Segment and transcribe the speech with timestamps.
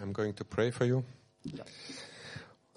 [0.00, 1.04] I'm going to pray for you.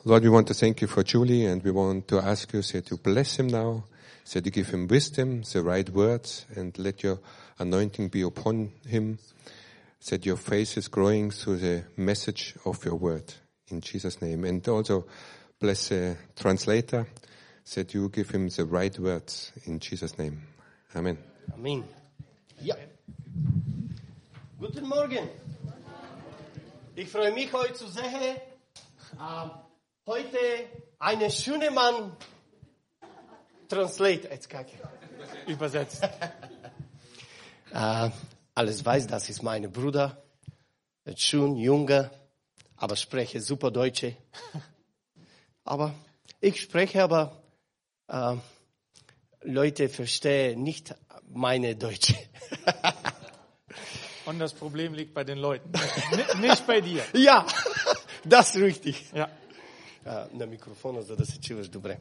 [0.04, 2.85] Lord, we want to thank you for Julie and we want to ask you that
[2.88, 3.85] to bless him now,
[4.34, 7.20] that to give him wisdom, the right words, and let your
[7.59, 9.20] anointing be upon him,
[10.09, 13.33] that your face is growing through the message of your word.
[13.69, 14.44] In Jesus' name.
[14.44, 15.05] And also
[15.62, 17.07] bless the translator,
[17.75, 19.53] that you give him the right words.
[19.63, 20.41] In Jesus' name.
[20.93, 21.17] Amen.
[21.53, 21.85] Amen.
[22.61, 22.75] Ja.
[24.59, 25.29] Guten Morgen.
[26.95, 28.37] Ich freue mich heute zu sehen.
[29.13, 29.51] Ähm,
[30.05, 30.38] heute
[30.99, 32.15] eine schöne Mann
[33.67, 34.27] translate.
[34.29, 34.77] Jetzt kacke.
[35.48, 36.07] übersetzt.
[37.75, 38.11] Äh,
[38.53, 40.23] alles weiß, das ist mein Bruder.
[41.15, 42.11] Schön, junge,
[42.75, 44.15] aber spreche super Deutsche.
[45.63, 45.95] Aber
[46.39, 47.41] ich spreche, aber
[48.07, 48.35] äh,
[49.41, 50.93] Leute verstehen nicht
[51.27, 52.13] meine Deutsche.
[54.27, 55.68] Und das Problem liegt bei den Leuten,
[56.12, 57.02] N- nicht bei dir.
[57.14, 57.46] ja,
[58.34, 58.96] das ist richtig.
[59.14, 59.27] Ja.
[60.06, 61.98] А, на микрофона, за да се чуваш добре.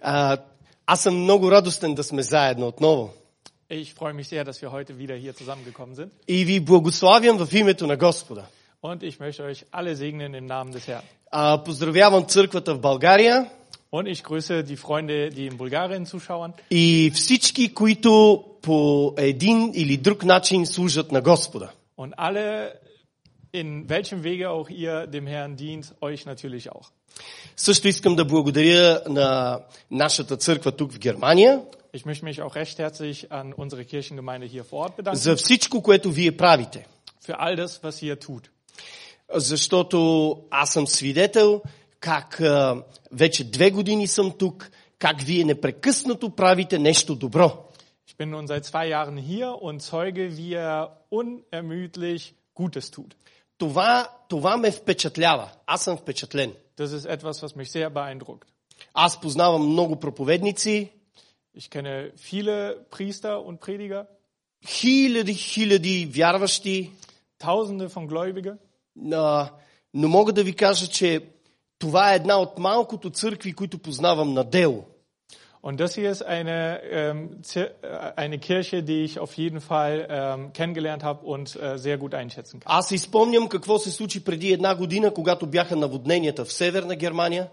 [0.00, 0.38] А,
[0.86, 3.10] аз съм много радостен да сме заедно отново.
[3.70, 6.10] Ich freue mich sehr, dass wir heute wieder hier zusammengekommen sind.
[6.28, 8.44] И ви благославям в името на Господа.
[8.82, 11.02] Und ich möchte euch alle segnen im Namen des Herrn.
[11.30, 13.50] А, поздравявам църквата в България
[13.92, 19.96] Und ich grüße die Freunde, die in Bulgarien zuschauen и всички, които по един или
[19.96, 21.70] друг начин служат на Господа.
[21.96, 22.72] und alle,
[23.52, 26.88] in welchem Wege auch ihr dem Herrn dient, euch natürlich auch.
[27.56, 29.60] Също искам да благодаря на
[29.90, 31.60] нашата църква тук в Германия
[31.96, 35.82] Ich möchte mich auch recht herzlich an unsere Kirchengemeinde hier vor Ort bedanken за всичко,
[35.82, 36.86] което вие правите.
[37.26, 38.48] für all das, was ihr tut.
[39.34, 41.62] Защото аз съм свидетел
[42.00, 47.68] как а, вече две години съм тук, как вие непрекъснато правите нещо добро.
[48.08, 53.14] Ich bin nun seit zwei Jahren hier und zeuge, wie er unermüdlich Gutes tut.
[53.58, 55.50] Това, това ме впечатлява.
[55.66, 56.52] Аз съм впечатлен.
[56.78, 58.44] Das ist etwas, was mich sehr beeindruckt.
[58.94, 60.90] Аз познавам много проповедници,
[61.56, 62.56] Ich kenne viele
[62.90, 64.06] Priester und Prediger,
[64.66, 66.90] хиляди, хиляди вярващи,
[67.38, 68.52] Tausende von Gläubige.
[69.12, 69.50] а,
[69.94, 71.20] но мога да ви кажа, че
[71.78, 74.84] това е една от малкото църкви, които познавам на дело.
[75.66, 80.06] Und das hier ist eine, ähm, Zir- äh, eine Kirche, die ich auf jeden Fall
[80.10, 82.72] ähm, kennengelernt habe und äh, sehr gut einschätzen kann.
[82.78, 87.48] Аз си спомням какво се случи преди една година, когато бяха наводненията в Северна Германия.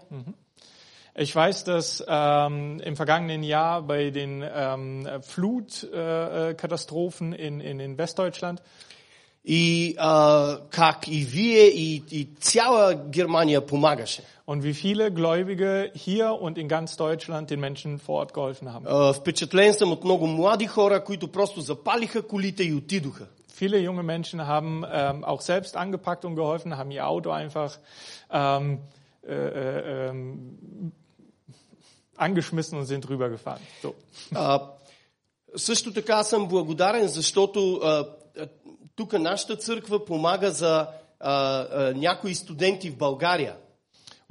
[1.18, 7.80] Ich weiß, dass ähm, im vergangenen Jahr bei den ähm, Flutkatastrophen äh, Katastrophen in, in,
[7.80, 8.62] in Westdeutschland
[9.46, 14.22] И а, как и вие, и, и цяла Германия помагаше.
[14.44, 18.86] und wie viele Gläubige hier und in ganz Deutschland den Menschen vor Ort geholfen haben.
[18.86, 23.26] А, впечатлен съм от много млади хора, които просто запалиха колите и отидоха.
[23.60, 27.78] Viele junge Menschen haben ähm, auch selbst angepackt und geholfen, haben ihr Auto einfach
[28.32, 28.80] ähm,
[29.26, 30.92] äh, äh, ähm,
[32.16, 33.62] angeschmissen und sind rübergefahren.
[33.82, 33.94] So.
[34.34, 34.60] А,
[35.56, 38.06] също така съм благодарен, защото а, а,
[38.96, 40.86] тук нашата църква помага за
[41.20, 43.54] а, а, някои студенти в България.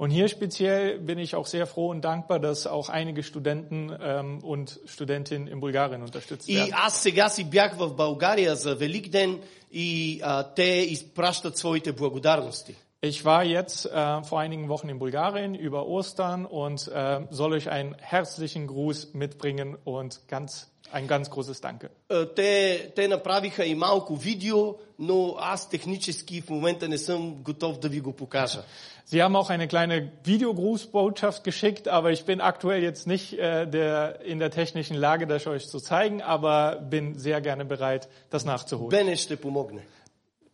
[0.02, 4.38] Und hier speziell bin ich auch sehr froh und dankbar, dass auch einige Studenten ähm,
[4.52, 6.72] und Studentinnen in Bulgarien unterstützt И werden.
[6.72, 9.40] аз сега си бях в България за Велик ден
[9.72, 12.74] и а, те изпращат своите благодарности.
[13.04, 17.68] Ich war jetzt äh, vor einigen Wochen in Bulgarien über Ostern und äh, soll euch
[17.68, 21.90] einen herzlichen Gruß mitbringen und ganz, ein ganz großes Danke.
[22.10, 27.78] А, Те, те направиха и малко видео, но аз технически в момента не съм готов
[27.78, 28.62] да ви го покажа.
[29.10, 34.20] Sie haben auch eine kleine Videogrußbotschaft geschickt, aber ich bin aktuell jetzt nicht äh, der,
[34.20, 38.90] in der technischen Lage, das euch zu zeigen, aber bin sehr gerne bereit, das nachzuholen.
[38.90, 39.82] Бене ще помогне.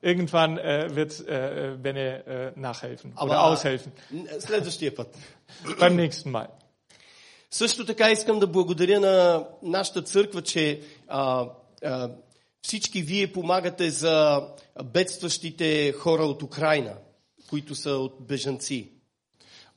[0.00, 3.92] Irgendwann äh, wird äh, Benne äh, nachhelfen Aber- oder aushelfen.
[4.12, 5.08] Н- Следващия път.
[5.80, 6.48] Beim nächsten Mal.
[7.53, 11.49] Също така искам да благодаря на нашата църква, че а,
[11.83, 12.11] а,
[12.61, 14.47] всички вие помагате за
[14.83, 16.97] бедстващите хора от Украина,
[17.49, 18.89] които са от бежанци.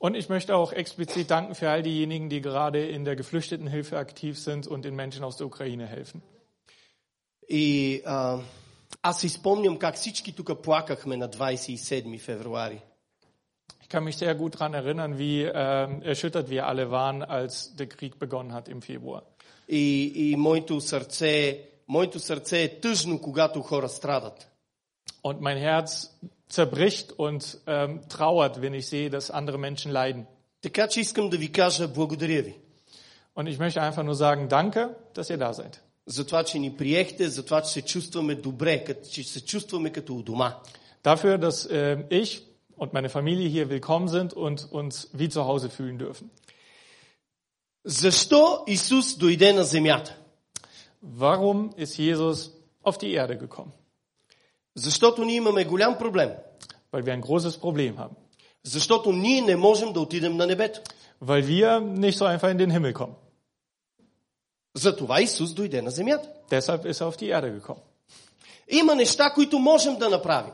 [0.00, 4.32] Und ich möchte auch explizit danken für all diejenigen, die gerade in der Geflüchtetenhilfe aktiv
[4.46, 6.20] sind und den Menschen aus der Ukraine helfen.
[7.48, 8.38] И а,
[9.02, 12.80] аз си спомням как всички тук плакахме на 27 февруари.
[13.85, 17.88] Ich kann mich sehr gut daran erinnern, wie ähm, erschüttert wir alle waren, als der
[17.88, 19.23] Krieg begonnen hat im Februar.
[19.67, 24.47] И, и моето сърце, моето сърце е тъжно, когато хора страдат.
[25.23, 25.91] Und mein Herz
[26.51, 30.25] zerbricht und ähm, trauert, wenn ich sehe, dass andere Menschen leiden.
[30.61, 32.55] Така че искам да ви кажа благодаря ви.
[33.35, 35.79] Und ich möchte einfach nur sagen, danke, dass ihr da seid.
[36.05, 39.89] За това, че ни приехте, за това, че се чувстваме добре, като, че се чувстваме
[39.89, 40.59] като у дома.
[41.03, 42.41] Dafür, dass äh, ich
[42.75, 46.31] und meine Familie hier willkommen sind und uns wie zu Hause fühlen dürfen.
[47.83, 50.11] Защо Исус дойде на земята?
[51.01, 52.51] Warum ist Jesus
[52.83, 53.71] auf die Erde gekommen?
[54.75, 56.31] Защото ние имаме голям проблем.
[56.91, 58.15] Weil wir ein großes Problem haben.
[58.63, 60.81] Защото ние не можем да отидем на небето.
[61.21, 63.15] Weil wir nicht so einfach in den Himmel kommen.
[64.73, 66.29] Затова Исус дойде на земята.
[66.51, 67.81] Deshalb ist er auf die Erde gekommen.
[68.67, 70.53] Има неща, които можем да направим.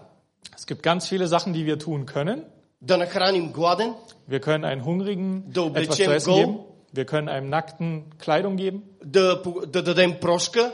[0.55, 2.45] Es gibt ganz viele Sachen, die wir tun können.
[2.81, 3.95] Да нахраним гладен,
[4.27, 6.39] Wir können einen Hungrigen Da etwas облечем zu essen гол.
[6.45, 6.59] geben.
[6.93, 8.83] Wir können einem Nackten Kleidung geben.
[9.03, 10.71] да, по- да дадем прошка,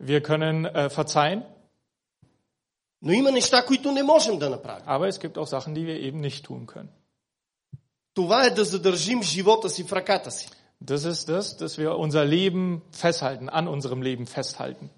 [0.00, 1.42] Wir können äh, verzeihen.
[3.02, 4.84] но има неща, които не можем да направим.
[4.86, 6.88] Aber es gibt auch Sachen, die wir eben nicht tun können.
[8.14, 10.48] Това е да задържим живота си в ръката си.
[10.84, 14.88] Das ist das, dass wir unser Leben festhalten, an unserem Leben festhalten.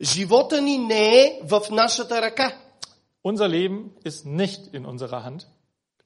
[0.00, 2.58] Живота ни не е в нашата ръка.
[3.26, 5.46] Unser Leben ist nicht in unserer Hand.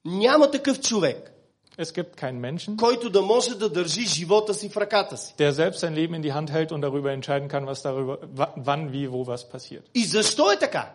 [0.04, 1.32] Няма такъв човек,
[1.78, 5.34] Es gibt keinen Menschen, който да може да държи живота си в ръката си.
[5.38, 8.54] der selbst sein Leben in die Hand hält und darüber entscheiden kann, was darüber, wa-
[8.56, 9.82] wann, wie, wo was passiert.
[9.94, 10.94] И защо е така?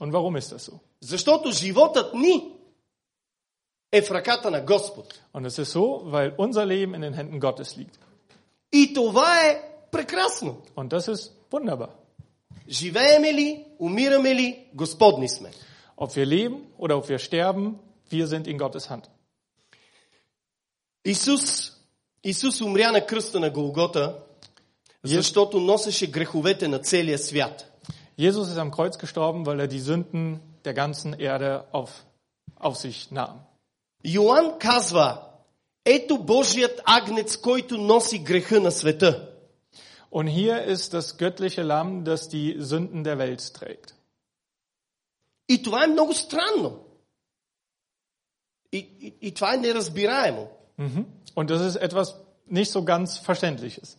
[0.00, 0.72] Und warum ist das so?
[1.00, 2.50] Защото животът ни
[3.92, 5.20] е в ръката на Господ.
[5.34, 7.98] Und es ist so, weil unser Leben in den Händen Gottes liegt.
[8.72, 10.56] И това е прекрасно.
[10.76, 11.88] Und das ist wunderbar.
[12.68, 15.50] Живееме ли, умираме ли, Господни сме.
[15.96, 17.78] Ob wir leben oder ob wir sterben,
[18.10, 19.08] wir sind in Gottes Hand.
[21.04, 21.72] Исус,
[22.24, 24.18] Исус умря на кръста на Голгота,
[25.02, 27.70] защото носеше греховете на целия свят.
[28.18, 31.90] Jesus ist am Kreuz gestorben, weil er die Sünden der ganzen Erde auf,
[32.56, 33.40] auf sich nahm.
[34.04, 35.22] Йоанн казва,
[35.84, 39.28] ето Божият агнец, който носи греха на света.
[40.10, 43.94] Und hier ist das göttliche Lamm, das die Sünden der Welt trägt.
[45.48, 46.80] И това е много странно.
[48.72, 50.48] И, и, и това е неразбираемо.
[50.78, 51.04] Mhm.
[51.36, 52.14] Und das ist etwas
[52.50, 53.96] nicht so ganz Verständliches.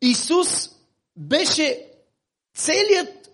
[0.00, 0.70] Исус
[1.16, 1.90] беше
[2.54, 3.30] целият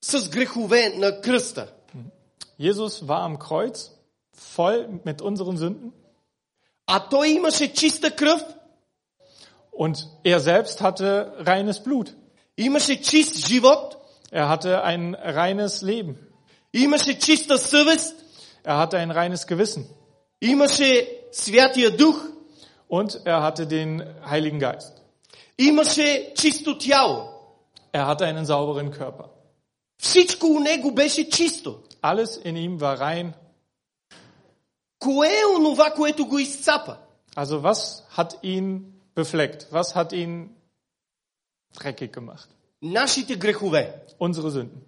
[0.00, 1.72] с грехове на кръста.
[2.60, 3.90] Jesus war am Kreuz
[4.36, 5.92] voll mit unseren Sünden
[6.86, 8.42] А той имаше чиста кръв,
[9.80, 12.14] und er selbst hatte reines Blut.
[12.56, 13.98] имаше чист живот,
[14.30, 16.16] Er hatte ein reines Leben.
[16.72, 18.14] имаше чиста съвест,
[18.64, 19.84] Er hatte ein reines Gewissen.
[20.40, 22.16] имаше Святия Дух,
[22.88, 24.92] Und er hatte den Heiligen Geist.
[25.58, 27.32] имаше чисто тяло.
[27.92, 29.30] Er hatte einen sauberen Körper.
[29.98, 31.78] Всичко у него беше чисто.
[32.02, 33.32] Alles in ihm war rein.
[34.98, 36.96] Кое е онова, което го изцапа?
[37.36, 38.80] Also was hat ihn
[39.14, 39.66] befleckt?
[39.70, 40.50] Was hat ihn
[41.74, 42.48] dreckig gemacht?
[42.80, 44.02] Нашите грехове.
[44.18, 44.80] Unsere Sünden.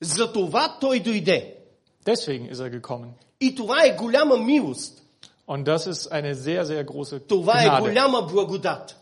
[0.00, 1.56] За това той дойде.
[2.04, 3.12] Deswegen ist er gekommen.
[3.40, 5.02] И това е голяма милост.
[5.46, 7.80] Und das ist eine sehr, sehr große Това е Gnade.
[7.80, 8.94] голяма благодат.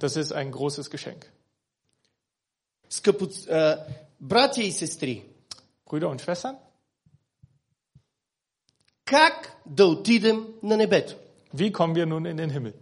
[0.00, 1.26] Das ist ein großes Geschenk.
[2.90, 3.84] Скъпо, а,
[4.20, 5.24] братя и сестри,
[5.86, 6.56] Brüder und Schwestern,
[9.04, 11.14] как да отидем на небето?
[11.52, 12.74] wie kommen wir nun in den Himmel?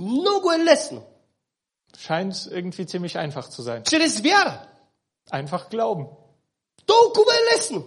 [0.00, 1.02] Много е лесно.
[1.96, 3.82] Scheint irgendwie ziemlich einfach zu sein.
[3.84, 4.60] Чрез вяра.
[5.30, 6.06] Einfach glauben.
[6.86, 7.84] Толкова е лесно.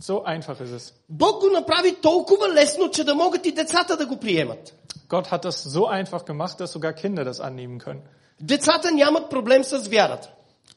[0.00, 0.92] So einfach ist es.
[1.08, 4.74] Бог го направи толкова лесно, че да могат и децата да го приемат.
[5.08, 8.02] Gott hat das so einfach gemacht, dass sogar Kinder das annehmen können.
[8.40, 10.28] Децата нямат проблем с вярата.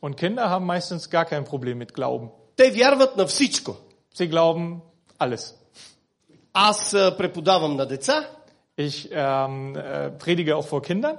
[0.01, 2.29] Und Kinder haben meistens gar kein Problem mit Glauben.
[2.55, 3.75] Те вярват на всичко.
[4.15, 4.81] Sie glauben
[5.19, 5.53] alles.
[6.53, 8.29] Аз а, преподавам на деца
[8.79, 11.17] Ich ähm, äh, predige auch vor Kindern.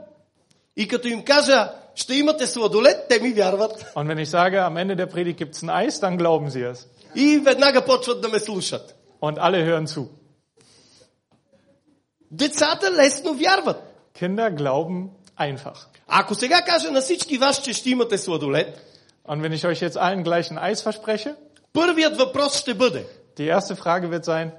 [0.76, 3.94] и като им кажа, ще имате сладолет, те ми вярват.
[3.94, 6.86] Und wenn ich sage, am Ende der Predigt gibt's ein Eis, dann glauben sie es.
[7.14, 8.94] И веднага почват да ме слушат.
[9.20, 10.08] Und alle hören zu.
[12.30, 13.82] Децата лесно вярват.
[14.14, 15.78] Kinder glauben einfach.
[16.08, 18.82] Ако сега кажа на всички вас, че ще имате сладолет,
[19.28, 21.34] Und wenn ich euch jetzt allen gleich ein Eis verspreche,
[21.72, 23.06] първият въпрос ще бъде,
[23.38, 24.50] die erste Frage wird sein,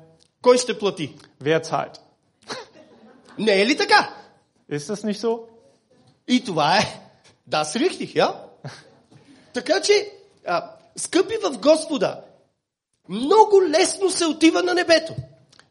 [0.41, 1.15] кой ще плати?
[1.43, 1.99] wer zahlt?
[3.38, 4.14] Не е ли така?
[4.70, 5.40] Ist das nicht so?
[6.28, 7.00] И това е.
[7.46, 8.34] Да, richtig, ja?
[9.52, 10.12] Така че,
[10.46, 12.20] а, скъпи в Господа,
[13.08, 15.14] много лесно се отива на небето.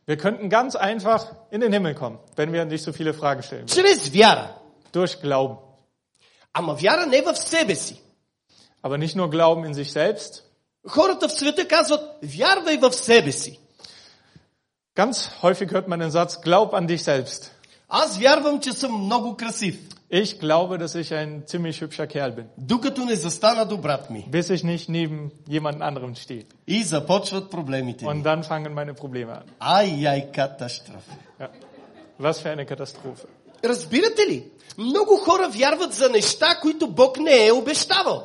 [0.08, 3.68] Wir könnten ganz einfach in den Himmel kommen, wenn wir nicht so viele Fragen stellen.
[3.68, 4.56] Чрез вяра.
[4.94, 5.58] Durch Glauben.
[6.54, 8.02] Ама вяра не в себе си.
[8.84, 10.44] Aber nicht nur Glauben in sich selbst.
[10.88, 13.60] Хората в света казват, вярвай в себе си.
[14.95, 17.51] Ganz häufig hört man den Satz, glaub an dich selbst.
[17.89, 19.79] Аз вярвам, че съм много красив.
[20.11, 24.27] Ich glaube, dass ich ein ziemlich hübscher Kerl bin, Докато не застана до брат ми.
[24.31, 26.45] bis ich nicht neben jemand anderem stehe.
[26.67, 28.11] И започват проблемите ми.
[28.11, 29.43] Und dann fangen meine Probleme an.
[29.61, 31.13] Ай, ай, катастрофа.
[31.41, 31.49] Ja.
[32.19, 33.27] Was für eine Katastrophe.
[33.65, 34.45] Разбирате ли?
[34.79, 38.23] Много хора вярват за неща, които Бог не е обещавал.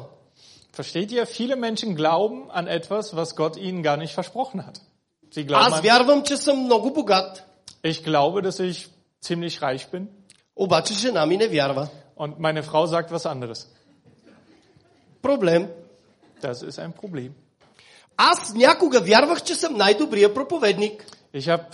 [0.78, 1.26] Versteht ihr?
[1.26, 4.82] Viele Menschen glauben an etwas, was Gott ihnen gar nicht versprochen hat.
[5.36, 7.44] Sie glauben Аз an, вярвам, че съм много богат,
[7.84, 8.90] ich glaube, dass ich
[9.24, 10.06] ziemlich reich bin
[10.56, 11.88] обаче жена ми не вярва.
[12.18, 13.68] und meine Frau sagt was anderes.
[15.22, 15.68] Проблем.
[16.42, 17.32] Das ist ein Problem.
[18.18, 21.66] Аз някога вярвах, че съм най-добрия проповедник, Ich habe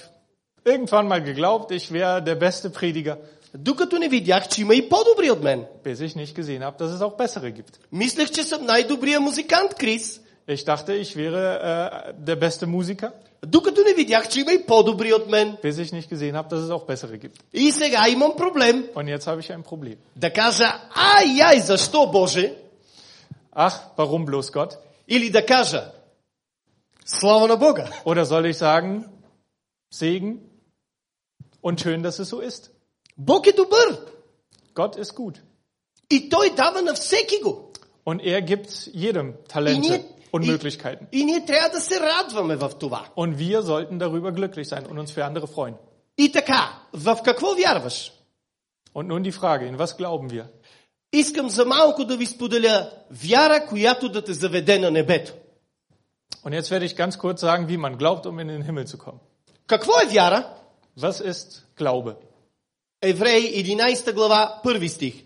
[0.65, 3.15] irgendwann mal geglaubt, ich wäre der beste Prediger,
[3.53, 5.65] докато не видях, че има и по-добри от мен.
[5.83, 7.79] bis ich nicht gesehen habe, dass es auch bessere gibt.
[7.91, 13.11] Мислех, че съм най-добрия музикант, Крис, Ich dachte, ich wäre äh, der beste Musiker,
[13.45, 15.57] докато не видях, че има и по-добри от мен.
[15.63, 17.41] bis ich nicht gesehen habe, dass es auch bessere gibt.
[17.53, 19.97] И сега имам проблем Und jetzt habe ich ein Problem.
[20.15, 22.55] да кажа, ай, ай, защо Боже?
[23.53, 24.77] Ach, warum bloß Gott?
[25.07, 25.91] Или да кажа,
[27.05, 27.89] слава на Бога.
[28.05, 29.05] Oder soll ich sagen,
[29.89, 30.41] Segen
[31.61, 32.69] und schön, dass es so ist?
[33.17, 33.97] Бог е добър
[34.75, 35.35] Gott ist gut.
[36.09, 37.71] и Той дава на всеки го.
[38.05, 41.07] Und er gibt jedem Talente И und ние, Möglichkeiten.
[41.11, 43.07] и, и ние трябва да се радваме в това.
[43.15, 45.75] Und wir sollten darüber glücklich sein und uns für andere freuen.
[46.17, 48.11] И така, в какво вярваш?
[48.95, 50.45] Und nun die Frage, in was glauben wir?
[51.13, 55.33] Искам за малко да ви споделя вяра, която да те заведе на небето.
[56.43, 58.97] Und jetzt werde ich ganz kurz sagen, wie man glaubt, um in den Himmel zu
[58.97, 59.19] kommen.
[59.67, 60.53] Какво е вяра?
[60.99, 62.15] Was ist Glaube?
[63.01, 65.23] Евреи 11 глава, първи стих.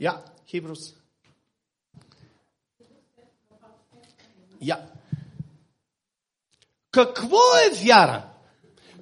[0.00, 0.94] Ja, Hebrews.
[4.62, 4.78] Ja.
[6.90, 8.22] Какво е вяра?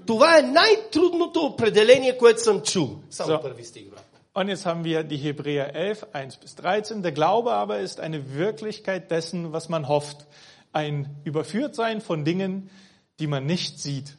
[0.07, 2.99] Това е най-трудното определение, което съм чул.
[3.11, 3.43] Само So.
[3.43, 4.03] първи стих, брат.
[4.35, 7.03] Und jetzt haben wir die Hebräer 11, 1 bis 13.
[7.03, 10.27] Der Glaube aber ist eine Wirklichkeit dessen, was man hofft.
[10.75, 12.69] Ein Überführtsein von Dingen,
[13.19, 14.17] die man nicht sieht.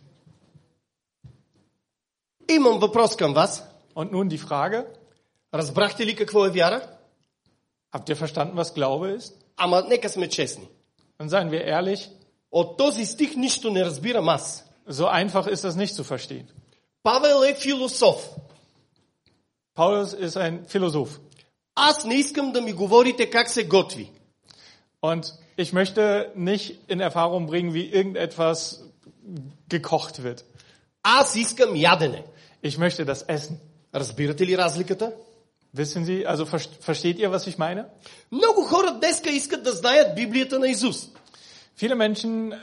[2.50, 3.64] Имам въпрос към вас.
[3.96, 4.86] Und nun die Frage,
[5.54, 6.82] Разбрахте ли какво е вяра?
[7.94, 9.34] habt ihr verstanden, was Glaube ist?
[9.58, 10.68] Ама нека сме честни.
[11.22, 12.10] Und seien wir ehrlich,
[12.52, 14.64] От този стих нищо не разбирам аз.
[14.90, 16.46] so einfach ist das nicht zu verstehen.
[17.04, 18.30] Павел е философ.
[19.76, 21.20] Paulus ist ein Philosoph.
[21.76, 24.12] Аз не искам да ми говорите как се готви.
[25.02, 28.82] Und ich möchte nicht in Erfahrung bringen, wie irgendetwas
[29.70, 30.44] gekocht wird.
[31.04, 32.24] Аз искам ядене.
[32.64, 33.58] Ich möchte das essen.
[33.96, 35.12] Разбирате ли разликата?
[35.76, 37.86] Wissen Sie, also ver- versteht ihr, was ich meine?
[38.32, 41.10] Много хора днеска искат да знаят Библията на Изус.
[41.82, 42.58] Viele Menschen äh,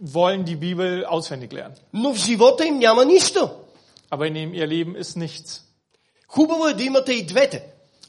[0.00, 3.50] wollen die Bibel auswendig lernen, Но в живота им няма нищо.
[4.10, 5.62] aber in ihr Leben ist nichts.
[6.28, 7.62] Хубаво е да имате и двете.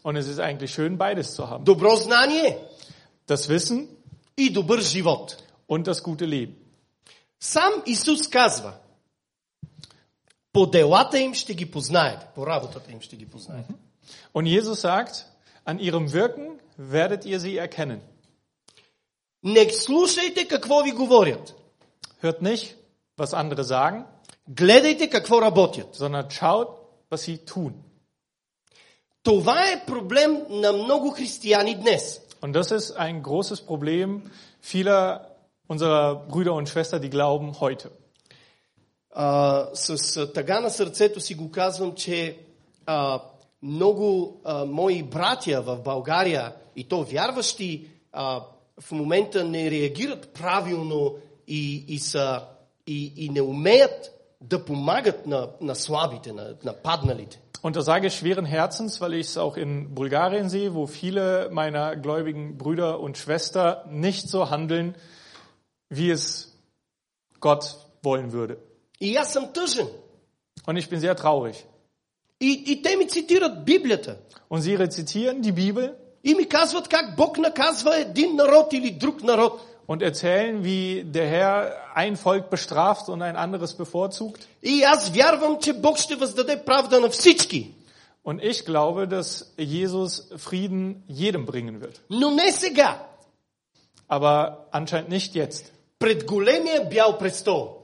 [0.03, 1.63] Und es ist eigentlich schön, beides zu haben.
[1.63, 2.58] Добро знание
[3.27, 3.88] Das Wissen
[4.38, 5.38] и добър живот.
[5.70, 6.53] und das gute Leben.
[7.39, 8.74] Сам Исус казва,
[10.53, 13.74] по делата им ще ги познаете, по работата им ще ги познаете.
[14.34, 15.25] Und Jesus sagt,
[15.65, 18.00] an ihrem Wirken werdet ihr sie erkennen.
[19.44, 21.54] Не слушайте какво ви говорят.
[22.22, 22.75] Hört nicht,
[23.18, 24.04] was andere sagen,
[24.49, 25.96] Гледайте какво работят.
[25.96, 26.68] sondern schaut,
[27.11, 27.72] was sie tun.
[29.22, 32.20] Това е проблем на много християни днес.
[32.42, 34.22] Und das ist ein großes Problem
[34.62, 35.02] vieler
[35.68, 37.90] unserer Brüder und Schwestern, die glauben heute.
[39.14, 42.38] А, с тъга на сърцето си го казвам, че
[42.87, 43.20] а,
[43.62, 48.42] много а, мои братя в България, и то вярващи, а,
[48.82, 51.15] в момента не реагират правилно
[51.48, 52.44] и, и, са,
[52.88, 57.39] и, и не умеят да помагат на, на слабите, на, на падналите.
[57.63, 61.50] Und das sage ich schweren Herzens, weil ich es auch in Bulgarien sehe, wo viele
[61.51, 64.96] meiner gläubigen Brüder und Schwestern nicht so handeln,
[65.89, 66.56] wie es
[67.39, 68.58] Gott wollen würde.
[69.00, 69.88] И аз съм тъжен.
[70.67, 71.65] Und ich bin sehr traurig.
[72.39, 74.17] И, и те ми цитират Библията.
[74.50, 79.24] Und sie rezitieren die Bibel И ми казват как Бог наказва един народ или друг
[79.24, 79.62] народ.
[79.88, 81.56] und erzählen, wie der Herr
[81.96, 84.48] ein Volk bestraft und ein anderes bevorzugt.
[84.63, 87.74] И аз вярвам, че Бог ще въздаде правда на всички.
[88.25, 92.00] Und ich glaube, dass Jesus Frieden jedem bringen wird.
[92.10, 93.00] Но не сега.
[94.10, 97.77] Aber anscheinend nicht jetzt, Пред големия бял престол.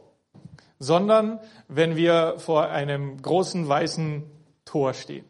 [0.79, 4.23] sondern wenn wir vor einem großen weißen
[4.65, 5.25] Tor stehen.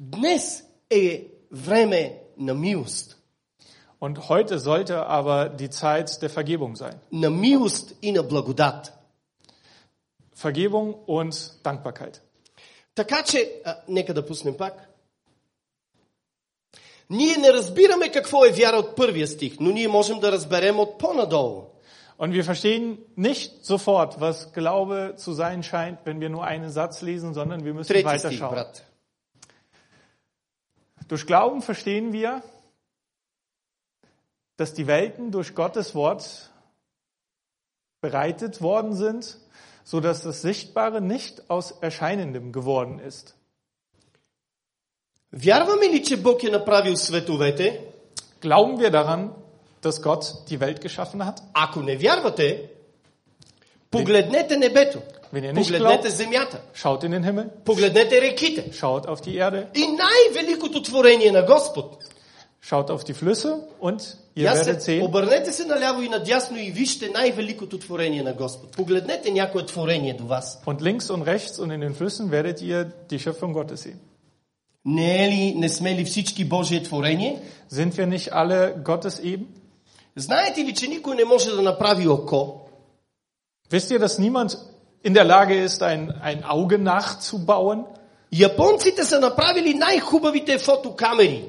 [0.00, 3.16] Днес е време на милост.
[3.98, 7.00] Und heute sollte aber die Zeit der Vergebung sein.
[7.10, 8.92] На милост и на благодат.
[10.34, 12.20] Vergebung und Dankbarkeit.
[12.94, 14.88] Така че, а, нека да пуснем пак.
[17.10, 20.98] Ние не разбираме какво е вяра от първия стих, но ние можем да разберем от
[20.98, 21.62] по-надолу.
[22.18, 27.02] Und wir verstehen nicht sofort, was Glaube zu sein scheint, wenn wir nur einen Satz
[27.02, 28.54] lesen, sondern wir müssen Трети weiter стих, schauen.
[28.54, 28.82] брат.
[31.10, 32.42] Durch Glauben verstehen wir,
[34.56, 36.50] dass die Welten durch Gottes Wort
[38.00, 39.38] bereitet worden sind,
[39.84, 43.34] so dass das Sichtbare nicht aus Erscheinendem geworden ist.
[45.32, 47.84] Вярваме ли, че Бог е направил световете?
[48.40, 49.34] Glauben wir daran,
[49.82, 51.42] dass Gott die Welt geschaffen hat?
[51.54, 52.70] Ако не вярвате,
[53.90, 55.02] погледнете небето.
[55.32, 56.58] Wenn ihr nicht Погледнете glaubt, земята.
[56.74, 58.72] schaut in den Himmel, Погледнете реките.
[58.72, 61.98] schaut auf die Erde, И най-великото творение на Господ.
[62.62, 66.58] schaut auf die Flüsse und ihr Я werdet се, sehen, обърнете се наляво и надясно
[66.58, 68.76] и вижте най-великото творение на Господ.
[68.76, 70.60] Погледнете някое творение до вас.
[70.66, 73.98] und links und rechts und in den Flüssen werdet ihr die Schöpfung Gottes sehen.
[74.88, 77.42] Не, е ли, не сме ли всички Божие творение?
[77.72, 79.46] Sind wir nicht alle Gottes eben?
[80.16, 82.60] Знаете ли, че никой не може да направи око?
[83.70, 84.58] Wisst ihr, dass niemand
[85.02, 87.84] in der Lage ist, ein, ein Auge nachzubauen?
[88.32, 91.44] Японците са направили най-хубавите фотокамери,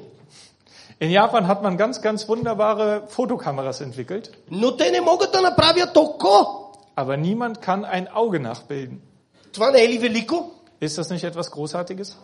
[1.00, 5.96] In Japan hat man ganz, ganz wunderbare Fotokameras entwickelt, но те не могат да направят
[5.96, 6.64] око.
[6.96, 9.00] aber niemand kann ein Auge nachbilden.
[9.52, 10.50] Това не е ли велико?
[10.80, 12.16] Ist das nicht etwas Großartiges?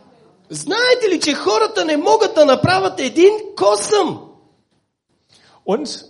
[0.51, 4.21] Знаете ли, че хората не могат да направят един косъм?
[5.67, 6.05] Und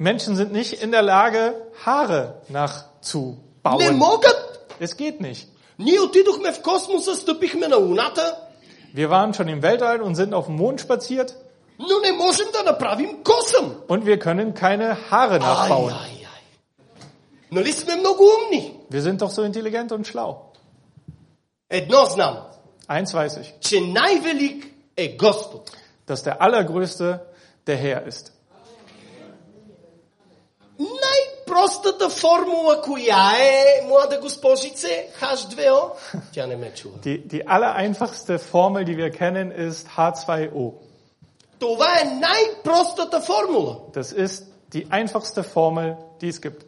[0.00, 1.54] Menschen sind nicht in der Lage,
[1.84, 3.96] Haare Не nachzubauen.
[3.96, 4.39] могат!
[4.80, 5.46] Es geht nicht.
[5.78, 8.36] Ние отидохме в космоса, стъпихме на Луната,
[8.94, 11.34] Wir waren schon im Weltall und sind auf dem Mond spaziert
[11.78, 13.74] но не можем да направим косъм.
[13.88, 15.92] und wir können keine Haare Ай, nachbauen.
[15.92, 16.42] ай, ай.
[17.52, 18.80] Нали сме много умни?
[18.90, 20.36] Wir sind doch so intelligent und schlau.
[21.70, 22.36] Едно знам,
[22.88, 25.70] Eins weiß ich, че най-велик е Господ.
[26.08, 27.20] dass der Allergrößte
[27.66, 28.29] der Herr ist.
[31.50, 35.90] Най-простата формула, коя е, млада госпожице, H2O?
[36.32, 36.98] Тя не ме чува.
[36.98, 40.72] Die, die allereinfachste Formel, die wir kennen, ist H2O.
[41.58, 43.76] Това е най-простата формула.
[43.94, 46.64] Das ist die einfachste Formel, die es gibt.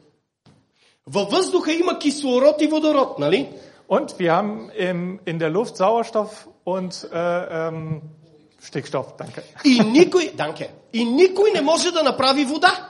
[1.06, 3.52] Във въздуха има кислород и водород, нали?
[3.88, 8.02] Und wir haben im, in der Luft Sauerstoff und äh, ähm,
[8.60, 9.42] Stickstoff, danke.
[9.64, 12.88] И никой, данке, и никой не може да направи вода.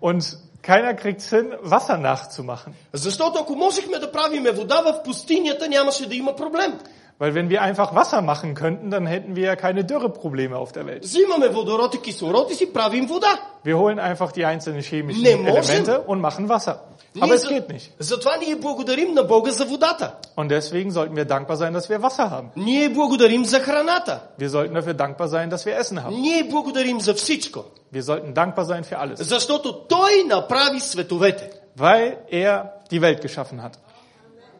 [0.00, 2.74] Und keiner kriegt hin, Wasser nachzumachen.
[2.92, 6.78] Защото ако можехме да правиме вода в пустинята, нямаше да има проблем.
[7.18, 10.86] Weil wenn wir einfach Wasser machen könnten, dann hätten wir ja keine Dürreprobleme auf der
[10.86, 11.02] Welt.
[11.04, 13.38] Взимаме водород и кислород и си правим вода.
[13.64, 15.62] Wir holen einfach die einzelnen chemischen Ne можем.
[15.62, 16.80] Elemente und machen Wasser.
[17.20, 17.90] Aber Ние es за- geht nicht.
[17.98, 20.12] Затова ние благодарим на Бога за водата.
[20.36, 22.50] Und deswegen sollten wir dankbar sein, dass wir Wasser haben.
[22.56, 24.20] Ние благодарим за храната.
[24.38, 26.20] Wir sollten dafür dankbar sein, dass wir Essen haben.
[26.20, 27.64] Ние благодарим за всичко.
[27.94, 31.50] Wir sollten dankbar sein für alles, Защото Той направи световете.
[31.78, 33.78] weil er die Welt geschaffen hat.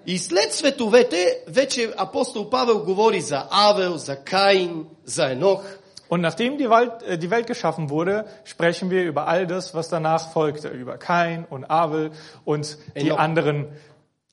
[0.07, 5.63] И след световете, вече апостол Павел говори за Авел, за Каин, за Енох.
[6.09, 9.89] Und nachdem die Welt, äh, die Welt geschaffen wurde, sprechen wir über all das, was
[9.89, 12.13] danach folgte, über Kain und Abel
[12.45, 13.19] und die Enoch.
[13.19, 13.69] anderen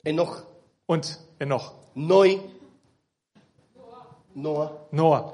[0.04, 0.42] Енох,
[0.86, 1.72] und Enoch.
[1.94, 2.40] Ной,
[4.34, 5.32] Ноа, Noah,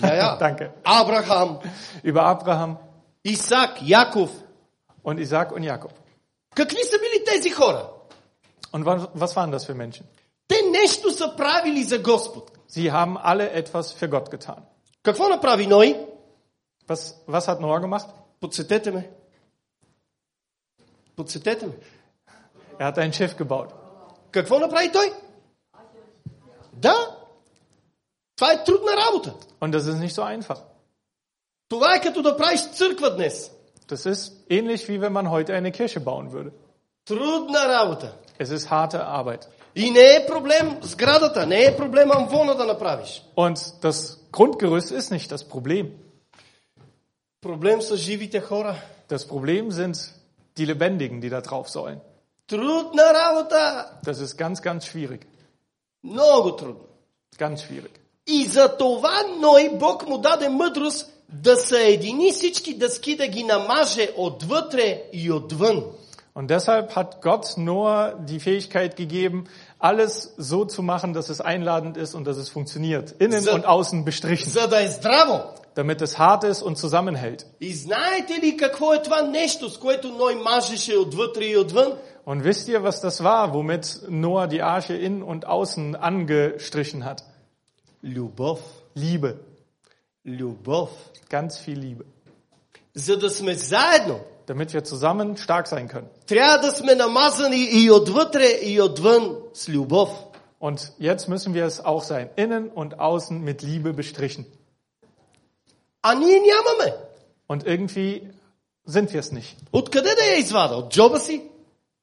[0.00, 0.36] ja, ja.
[0.36, 0.72] danke.
[0.84, 1.60] Абрахам,
[2.02, 2.78] Über Abraham
[3.24, 4.30] Исак, Яков.
[5.02, 5.92] und Isaac und Jakob.
[6.54, 7.88] Какви са били тези хора?
[8.72, 10.06] Und was, was waren das für Menschen?
[10.48, 12.50] Те нещо са правили за Господ.
[12.68, 14.62] Sie haben alle etwas für Gott getan.
[15.06, 16.06] Какво направи Ной?
[16.88, 18.08] Was, was hat Noah gemacht?
[18.40, 19.10] Подсетете ме.
[21.16, 21.72] Подсетете ме.
[22.78, 23.72] Er hat ein Schiff gebaut.
[24.30, 25.12] Какво направи той?
[26.72, 27.18] Да.
[28.36, 29.34] Това е трудна работа.
[29.60, 30.60] Und das ist nicht so einfach.
[31.68, 33.50] Това е като да правиш църква днес.
[33.88, 36.50] Das ist ähnlich wie wenn man heute eine Kirche bauen würde.
[37.04, 38.08] Трудна работа.
[38.38, 39.48] Es ist harte Arbeit.
[39.76, 43.22] И не е проблем сградата, не е проблем амвона да направиш.
[43.36, 45.86] Und das Grundgerüst ist nicht das Problem.
[47.40, 48.76] Проблем са живите хора.
[49.08, 49.96] Das Problem sind
[50.56, 52.00] die Lebendigen, die da drauf sollen.
[52.46, 53.86] Трудна работа.
[54.04, 55.26] Das ist ganz, ganz schwierig.
[56.04, 56.84] Много трудно.
[57.38, 57.98] Ganz schwierig.
[58.26, 64.10] И за това Ной Бог му даде мъдрост да съедини всички дъски, да ги намаже
[64.16, 65.84] отвътре и отвън.
[66.34, 69.44] Und deshalb hat Gott Noah die Fähigkeit gegeben,
[69.78, 73.12] alles so zu machen, dass es einladend ist und dass es funktioniert.
[73.18, 74.50] Innen So- und außen bestrichen.
[74.50, 75.54] За да е здраво.
[75.74, 77.46] damit es hart ist und zusammenhält.
[77.60, 81.92] И знаете ли какво е това нещо, с което Ной мажеше отвътре и отвън?
[82.26, 87.24] Und wisst ihr, was das war, womit Noah die Arche innen und außen angestrichen hat?
[88.04, 88.60] Любов.
[88.94, 89.40] Liebe.
[90.24, 90.90] Любов.
[91.28, 92.04] Ganz viel Liebe.
[92.94, 96.08] За да сме заедно, Damit wir zusammen stark sein können.
[96.26, 100.10] трябва да сме намазани и отвътре и отвън с любов.
[100.60, 102.30] Und jetzt müssen wir es auch sein.
[102.36, 104.44] Innen und außen mit Liebe bestrichen.
[106.02, 106.94] А ние нямаме.
[107.48, 108.28] Und irgendwie
[108.86, 109.56] sind wir es nicht.
[109.72, 110.74] Откъде да я извада?
[110.74, 111.42] От джоба си?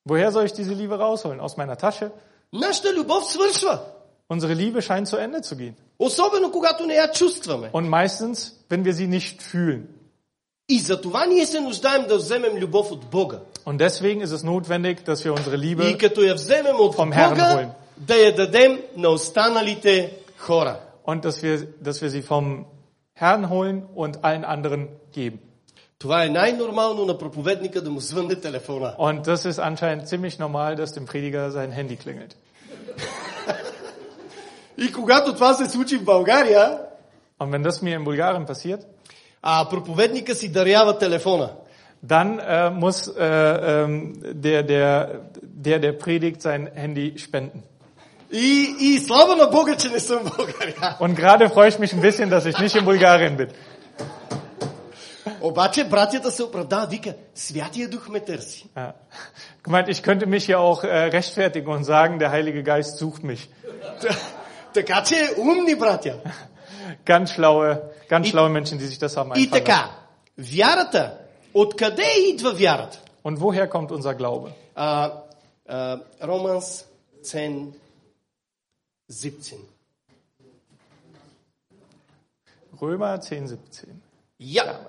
[0.08, 1.40] Woher soll ich diese Liebe rausholen?
[1.40, 2.12] Aus meiner Tasche?
[2.54, 3.80] Нашата любов свършва.
[4.30, 5.76] Unsere Liebe scheint zu Ende zu gehen.
[6.00, 7.70] Особено когато не я чувстваме.
[7.72, 9.88] Und meistens, wenn wir sie nicht fühlen.
[13.66, 17.12] Und deswegen ist es notwendig, dass wir unsere И Liebe като я вземем от Vom
[17.12, 17.70] Herrn Бога, holen.
[17.98, 20.80] да я дадем на останалите хора.
[21.06, 22.66] und dass wir, dass wir sie vom
[23.16, 25.40] Herrn holen und allen anderen geben.
[26.00, 28.96] Това е най-нормално на проповедника да му звънне телефона.
[28.98, 32.36] Und das ist anscheinend ziemlich normal, dass dem Prediger sein Handy klingelt.
[34.78, 36.80] И когато това се случи в България,
[37.40, 38.82] Und wenn das mir in Bulgarien passiert,
[39.44, 41.50] а проповедника си дарява телефона.
[42.02, 47.64] dann äh, muss äh, ähm, der, der, der, der predigt, sein Handy spenden.
[48.32, 50.98] И, и слава на Бога, че не съм в България.
[51.00, 53.50] Und gerade freue ich mich ein bisschen, dass ich nicht in Bulgarien bin.
[55.42, 58.66] Обаче братята се оправдават, вика, Святия Дух ме търси.
[58.78, 58.94] Ja.
[59.64, 63.50] Gemeint, ich könnte mich ja auch äh, rechtfertigen und sagen, der Heilige Geist sucht mich.
[64.74, 66.16] Така че умни братя.
[67.06, 69.66] Ganz schlaue, ganz schlaue Menschen, die sich das haben И einfallen lassen.
[69.66, 69.90] така,
[70.38, 71.18] вярата,
[71.54, 72.98] откъде идва вярата?
[73.24, 74.54] Und woher kommt unser Glaube?
[74.76, 75.24] А,
[75.68, 76.86] а, Романс
[77.22, 77.74] 10,
[79.08, 79.58] 17.
[82.82, 84.02] Römer 10, 17.
[84.38, 84.80] Ja.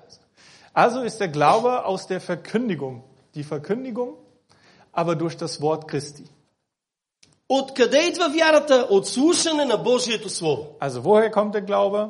[0.73, 3.03] Also ist der Glaube aus der Verkündigung.
[3.35, 4.15] Die Verkündigung,
[4.91, 6.25] aber durch das Wort Christi.
[7.49, 8.87] Откъде идва вярата?
[8.89, 10.67] От слушане на Божието Слово.
[10.81, 12.09] Also woher kommt der Glaube?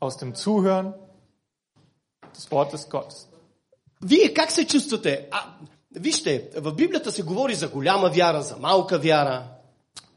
[0.00, 0.92] Aus dem Zuhören
[2.34, 3.26] des Wortes Gottes.
[4.02, 5.26] Вие как се чувствате?
[5.30, 5.38] А,
[5.96, 9.42] вижте, в Библията се говори за голяма вяра, за малка вяра.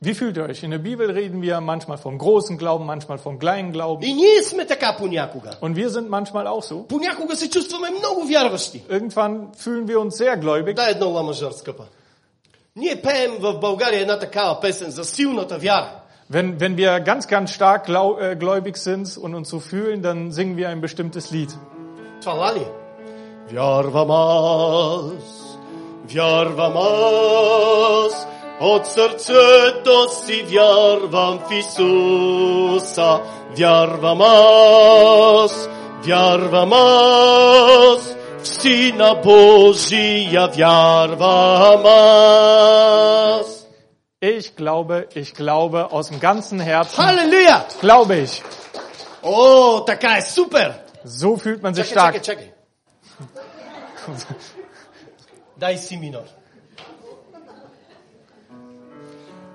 [0.04, 0.63] Wie fühlt ihr euch?
[0.63, 4.04] In der Bibel reden wir manchmal vom großen Glauben, manchmal vom kleinen Glauben.
[4.04, 5.51] И ние сме така понякога.
[5.62, 6.88] Und wir sind manchmal auch so.
[6.88, 8.84] Понякога се чувстваме много вярващи.
[8.89, 10.75] Irgendwann fühlen wir uns sehr gläubig.
[10.75, 11.84] Дай едно ламажър, скъпа.
[12.75, 15.91] Ние пеем в България една такава песен за силната вяра.
[16.32, 20.32] Wenn, wenn wir ganz, ganz stark glau, äh, gläubig sind und uns so fühlen, dann
[20.32, 21.51] singen wir ein bestimmtes Lied.
[22.21, 22.60] Това ли?
[22.60, 22.82] е?
[23.54, 25.58] Вярвам аз,
[26.13, 28.27] вярвам аз,
[28.60, 33.19] от сърцето си вярвам в Исуса.
[33.58, 35.69] Вярвам аз,
[36.06, 38.14] вярвам аз,
[38.45, 43.67] в Сина Божия вярвам аз.
[44.21, 47.65] Ich glaube, ich glaube aus dem ganzen Herzen, Халелуя!
[47.82, 48.43] glaube ich.
[49.23, 50.73] О, така е, супер!
[51.06, 52.23] So fühlt man sich Чакай, чакай, stark.
[52.23, 52.51] чакай.
[55.58, 56.23] Дай си минор.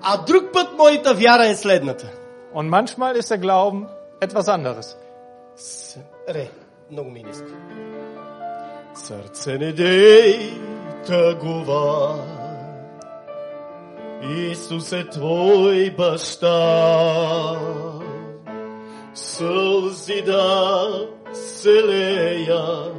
[0.01, 2.11] А друг път моята вяра е следната.
[2.55, 3.87] Und manchmal ist der Glauben
[4.21, 4.97] etwas anderes.
[5.55, 5.97] С...
[6.29, 6.49] Ре,
[6.91, 7.23] много ми е
[8.91, 9.05] ниско.
[9.05, 10.53] Сърце не дей
[11.05, 12.25] тъгува,
[14.23, 17.59] Исус е Твой баща.
[19.13, 22.93] Сълзи да се лея,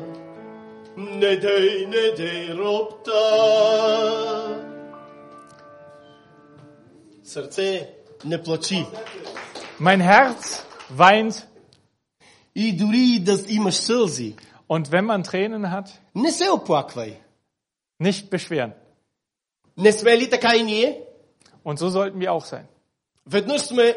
[0.96, 3.12] не дей, не дей ропта.
[7.24, 7.90] Сърце,
[8.24, 8.86] не плачи.
[9.80, 11.46] Mein Herz weint
[12.54, 14.34] И дори и да имаш сълзи,
[14.66, 17.20] und wenn man Tränen hat, не се оплаквай.
[18.00, 18.72] nicht beschweren.
[19.76, 21.02] Не сме ли така и ние?
[21.64, 22.66] Und so sollten wir auch sein.
[23.26, 23.94] Веднъж сме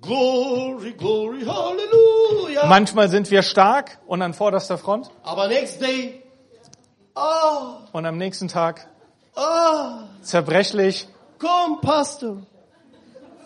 [0.00, 2.66] Glory, glory, hallelujah.
[2.66, 6.22] Manchmal sind wir stark und an vorderster Front Aber next day,
[7.14, 8.86] ah, und am nächsten Tag
[9.34, 12.42] ah, zerbrechlich come pastor,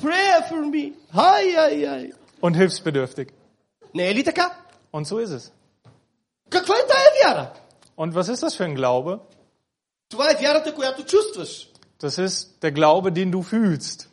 [0.01, 0.95] pray for me.
[1.13, 2.15] Ай, ай, ай.
[2.41, 3.29] und hilfsbedürftig.
[3.95, 4.51] Не е ли така?
[4.93, 5.53] Und so ist es.
[6.53, 7.53] Каква е тая вяра?
[7.97, 9.19] Und was ist das für ein Glaube?
[10.09, 11.69] Това е вярата, която чувстваш.
[12.01, 14.09] Das ist der Glaube, den du fühlst.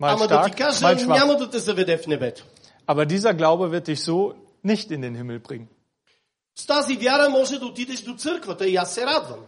[0.00, 1.18] Mal Ама да ти stark, кажа, mal schwach.
[1.18, 2.44] няма да те заведе в небето.
[2.86, 5.68] Aber dieser Glaube wird dich so nicht in den Himmel bringen.
[6.58, 9.40] С тази вяра може да отидеш до църквата и аз се радвам.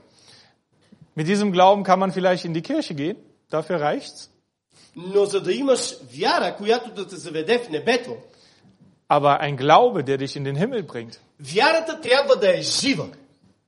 [1.18, 3.16] Mit diesem Glauben kann man vielleicht in die Kirche gehen.
[3.52, 4.30] Dafür reicht's.
[4.96, 8.16] Но за да имаш вяра, която да те заведе в небето,
[9.08, 13.08] Aber ein Glaube, der dich in den Himmel bringt, Вярата трябва да е жива.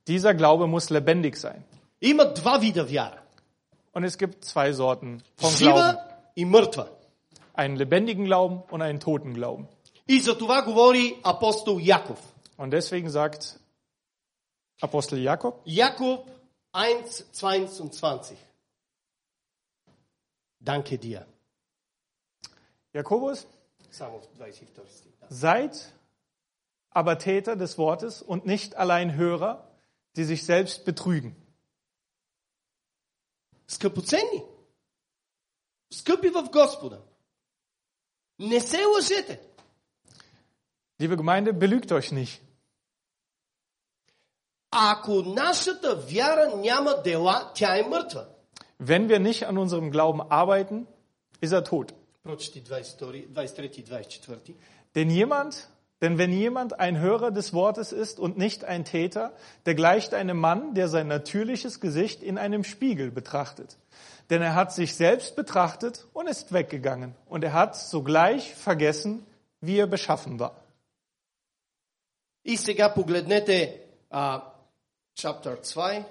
[0.07, 1.61] dieser Glaube muss lebendig sein.
[2.01, 3.21] Има два вида вяра.
[3.93, 5.57] Und es gibt zwei Sorten von Glauben.
[5.57, 6.03] Жива
[6.35, 6.87] и мъртва.
[7.55, 9.65] Einen lebendigen Glauben und einen toten Glauben.
[10.09, 12.19] И за това говори апостол Яков.
[12.57, 13.59] Und deswegen sagt
[14.81, 16.19] Apostel Jakob, Jakov
[16.73, 18.35] 1,22.
[20.61, 21.25] Danke dir.
[22.93, 23.45] Jakobus,
[23.91, 25.11] Само в 22 стих.
[25.21, 25.27] да.
[25.35, 25.73] seid
[26.91, 29.67] aber Täter des Wortes und nicht allein Hörer,
[30.15, 31.35] die sich selbst betrügen.
[33.67, 34.43] Скъпоценни.
[35.93, 37.01] Скъпи в Господа.
[38.39, 39.41] Не се лъжете.
[40.99, 42.41] Liebe Gemeinde, belügt euch nicht.
[44.71, 48.27] Ако нашата вяра няма дела, тя е мъртва.
[48.79, 50.87] Wenn wir nicht an unserem Glauben arbeiten,
[51.41, 51.93] ist er tot.
[52.23, 54.55] Прочети 22, 23 и 24.
[54.95, 55.67] Denn jemand,
[56.01, 59.33] denn wenn jemand ein Hörer des Wortes ist und nicht ein Täter,
[59.65, 63.77] der gleicht einem Mann, der sein natürliches Gesicht in einem Spiegel betrachtet.
[64.29, 67.15] Denn er hat sich selbst betrachtet und ist weggegangen.
[67.27, 69.25] Und er hat sogleich vergessen,
[69.61, 70.55] wie er beschaffen war.
[72.47, 74.53] И сега погледнете а,
[75.15, 76.05] chapter 2,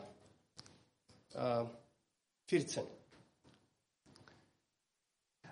[1.35, 1.64] а,
[2.47, 2.83] 14.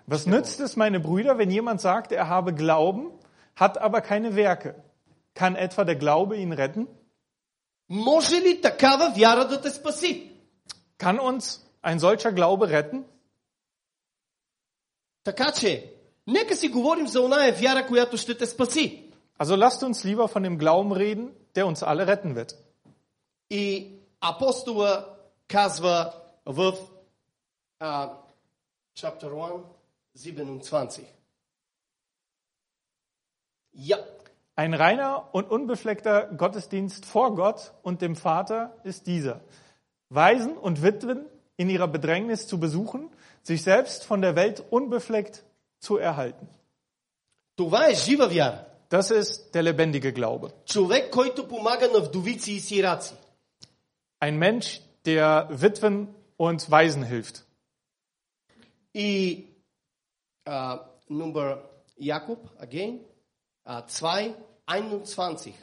[0.05, 3.09] Was nützt es, meine Brüder, wenn jemand sagt, er habe Glauben,
[3.55, 4.75] hat aber keine Werke?
[5.33, 6.87] Kann etwa der Glaube ihn retten?
[7.89, 10.31] Може ли такава вяра да те спаси?
[10.97, 13.03] Kann uns ein solcher Glaube retten?
[15.23, 15.93] Така че,
[16.27, 19.01] нека си говорим за оная вяра, която ще те спаси.
[19.39, 22.55] Also lasst uns lieber von dem Glauben reden, der uns alle retten wird.
[23.49, 23.91] И
[24.21, 25.15] апостола
[25.47, 26.13] казва
[26.45, 26.73] в
[27.79, 28.09] а,
[28.95, 29.63] chapter 1,
[30.17, 31.05] 27.
[33.73, 33.97] Ja,
[34.57, 39.41] Ein reiner und unbefleckter Gottesdienst vor Gott und dem Vater ist dieser.
[40.09, 41.25] Waisen und Witwen
[41.57, 43.09] in ihrer Bedrängnis zu besuchen,
[43.43, 45.43] sich selbst von der Welt unbefleckt
[45.79, 46.47] zu erhalten.
[47.55, 48.65] това е жива вяра.
[48.89, 50.51] Das ist der lebendige Glaube.
[50.65, 53.13] Човек, който помага на вдовици и сираци.
[54.21, 57.43] Ein Mensch, der Witwen und Waisen hilft.
[58.93, 59.47] И
[60.45, 61.57] а, number
[61.99, 62.99] Jakub, again,
[63.63, 65.55] а, 2, 21.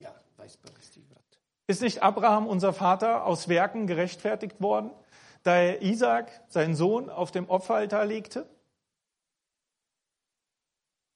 [0.00, 0.84] Ja, 21.
[0.84, 1.24] Stich, брат.
[1.66, 4.90] Ist nicht Abraham, unser Vater, aus Werken gerechtfertigt worden,
[5.42, 8.46] da er Isaak, seinen Sohn, auf dem Opferaltar legte?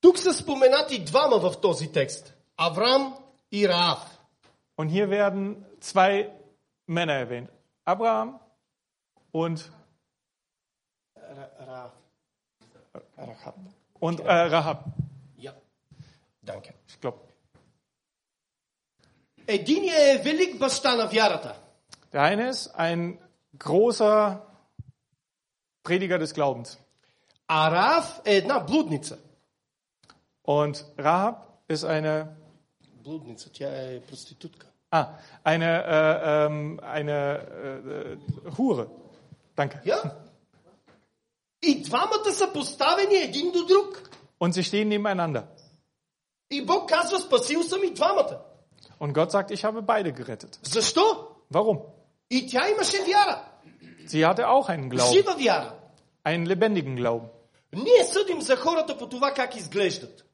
[0.01, 2.35] Тук са споменати двама в този текст.
[2.57, 3.17] Авраам
[3.53, 4.01] и Раав.
[4.77, 6.31] Und hier werden zwei
[6.87, 7.51] Männer erwähnt.
[7.85, 8.41] Abraham
[9.33, 9.71] und,
[11.59, 11.93] Раав.
[13.17, 13.55] Rahab.
[14.01, 14.85] und äh, Rahab.
[15.37, 15.53] Ja.
[16.43, 16.75] Danke.
[16.89, 17.19] Ich glaube,
[19.49, 21.57] Единият е велик баща на вярата.
[22.13, 23.19] der eine ist ein
[23.59, 24.41] großer
[25.85, 26.79] Prediger des Glaubens.
[27.49, 29.19] А Раав е една блудница.
[30.45, 31.37] Und Rahab
[31.69, 32.27] ist eine,
[33.05, 34.67] Блудница, тя е проститутка.
[34.91, 35.07] ah,
[35.45, 37.19] eine, äh, ähm, eine
[37.65, 38.17] äh,
[38.49, 38.87] äh, Hure.
[39.57, 39.81] Danke.
[39.85, 39.99] Я?
[41.67, 44.11] И двамата са поставени един до друг.
[44.41, 45.43] Und sie stehen nebeneinander.
[46.51, 48.39] И Бог казва, спасил съм и двамата.
[49.01, 50.59] Und Gott sagt, ich habe beide gerettet.
[50.63, 51.29] Защо?
[51.53, 51.79] Warum?
[52.31, 53.45] И тя имаше вяра.
[54.07, 55.75] Sie hatte auch einen Glauben, Жива вяра.
[56.25, 57.29] einen lebendigen Glauben.
[57.73, 60.25] Ние съдим за хората по това как изглеждат.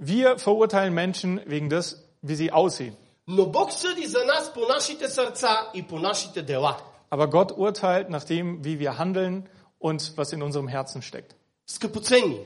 [0.00, 2.94] Wir verurteilen Menschen wegen des, wie sie aussehen.
[3.26, 6.76] Но Бог съди за нас по нашите сърца и по нашите дела.
[7.10, 9.48] Aber Gott urteilt nach dem, wie wir handeln
[9.82, 11.34] und was in unserem Herzen steckt.
[11.66, 12.38] Скъпоценни,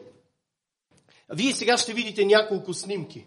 [1.31, 3.27] вие сега ще видите няколко снимки.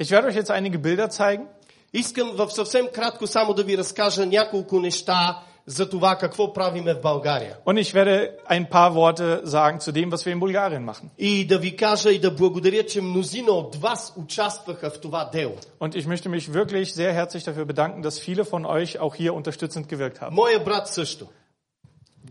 [0.00, 1.46] Ich werde euch jetzt einige Bilder zeigen.
[1.92, 7.00] Искам в съвсем кратко само да ви разкажа няколко неща за това какво правиме в
[7.00, 7.56] България.
[7.66, 11.10] Und ich werde ein paar Worte sagen zu dem, was wir in Bulgarien machen.
[11.18, 15.54] И да ви кажа и да благодаря, че мнозина от вас участваха в това дело.
[15.80, 19.34] Und ich möchte mich wirklich sehr herzlich dafür bedanken, dass viele von euch auch hier
[19.34, 20.34] unterstützend gewirkt haben.
[20.34, 21.28] Моя брат също.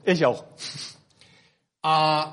[0.06, 0.44] Ich auch.
[1.89, 2.27] А,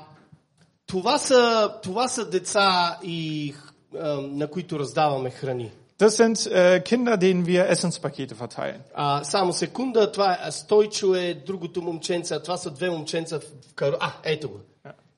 [0.86, 3.54] това, са, това са деца, и,
[4.00, 5.70] а, на които раздаваме храни.
[5.98, 8.80] Das sind äh, Kinder, denen wir Essenspakete verteilen.
[8.94, 13.96] А, само секунда, това е Стойчо е другото момченце, това са две момченца в кару...
[14.00, 14.60] А, ето го.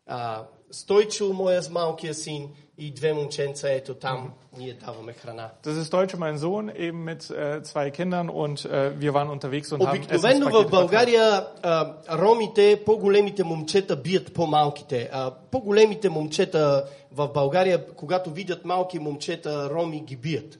[0.07, 5.50] А, Стойчо, моя с малкия син, и две момченца, ето там ние даваме храна.
[5.64, 9.72] Das ist Deutsche, mein Sohn, eben mit äh, zwei Kindern und äh, wir waren unterwegs
[9.72, 10.72] und haben Обикновено в Essenspakete verteilt.
[10.72, 15.10] България а, ромите, по-големите момчета бият по-малките.
[15.12, 20.58] А, по-големите момчета в България, когато видят малки момчета, роми ги бият.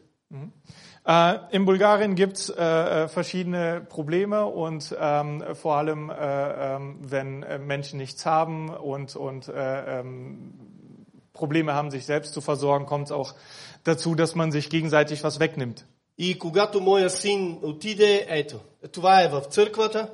[1.04, 6.98] Äh, in Bulgarien gibt es äh, äh, verschiedene Probleme und ähm, vor allem, äh, ähm,
[7.02, 10.65] wenn äh, Menschen nichts haben und, und äh, ähm,
[11.36, 13.34] Probleme haben, sich selbst zu versorgen, kommt es auch
[13.84, 15.86] dazu, dass man sich gegenseitig was wegnimmt.
[16.18, 18.60] И когато моя син отиде, ето,
[18.92, 20.08] това е в църквата,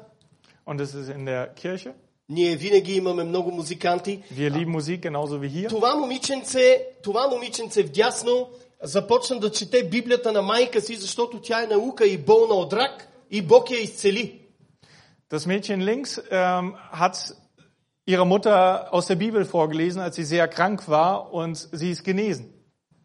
[0.66, 1.94] Und das ist in der Kirche.
[2.30, 4.24] ние винаги имаме много музиканти.
[4.34, 5.70] Wir lieben Musik genauso wie hier.
[5.70, 8.50] Това момиченце, това момиченце вдясно
[8.84, 13.08] започна да чете Библията на майка си, защото тя е наука и болна от рак
[13.32, 14.40] и Бог я изцели.
[15.32, 17.16] Das Mädchen links ähm, hat
[18.06, 22.46] ihrer Mutter aus der Bibel vorgelesen, als sie sehr krank war und sie ist genesen.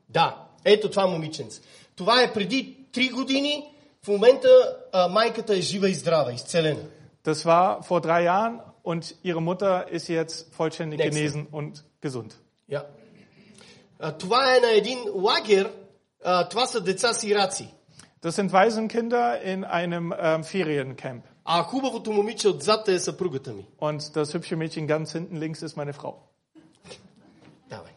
[0.08, 1.60] Да, ето това момиченце.
[1.96, 3.68] Това е преди 3 години.
[4.04, 4.48] В момента
[4.92, 6.80] а, майката е жива и здрава, изцелена.
[7.24, 11.10] Das war vor drei Jahren und ihre Mutter ist jetzt vollständig Nächste.
[11.10, 12.34] genesen und gesund.
[12.68, 12.82] Ja.
[13.98, 15.72] А, това е на един лагер.
[16.24, 17.68] А, това са деца сираци.
[18.22, 21.22] Das sind Waisenkinder in einem ähm, Feriencamp.
[21.46, 23.66] А хубавото момиче отзад е съпругата ми.
[23.80, 26.14] Und das hübsche Mädchen ganz hinten links ist meine Frau.
[27.70, 27.92] Давай.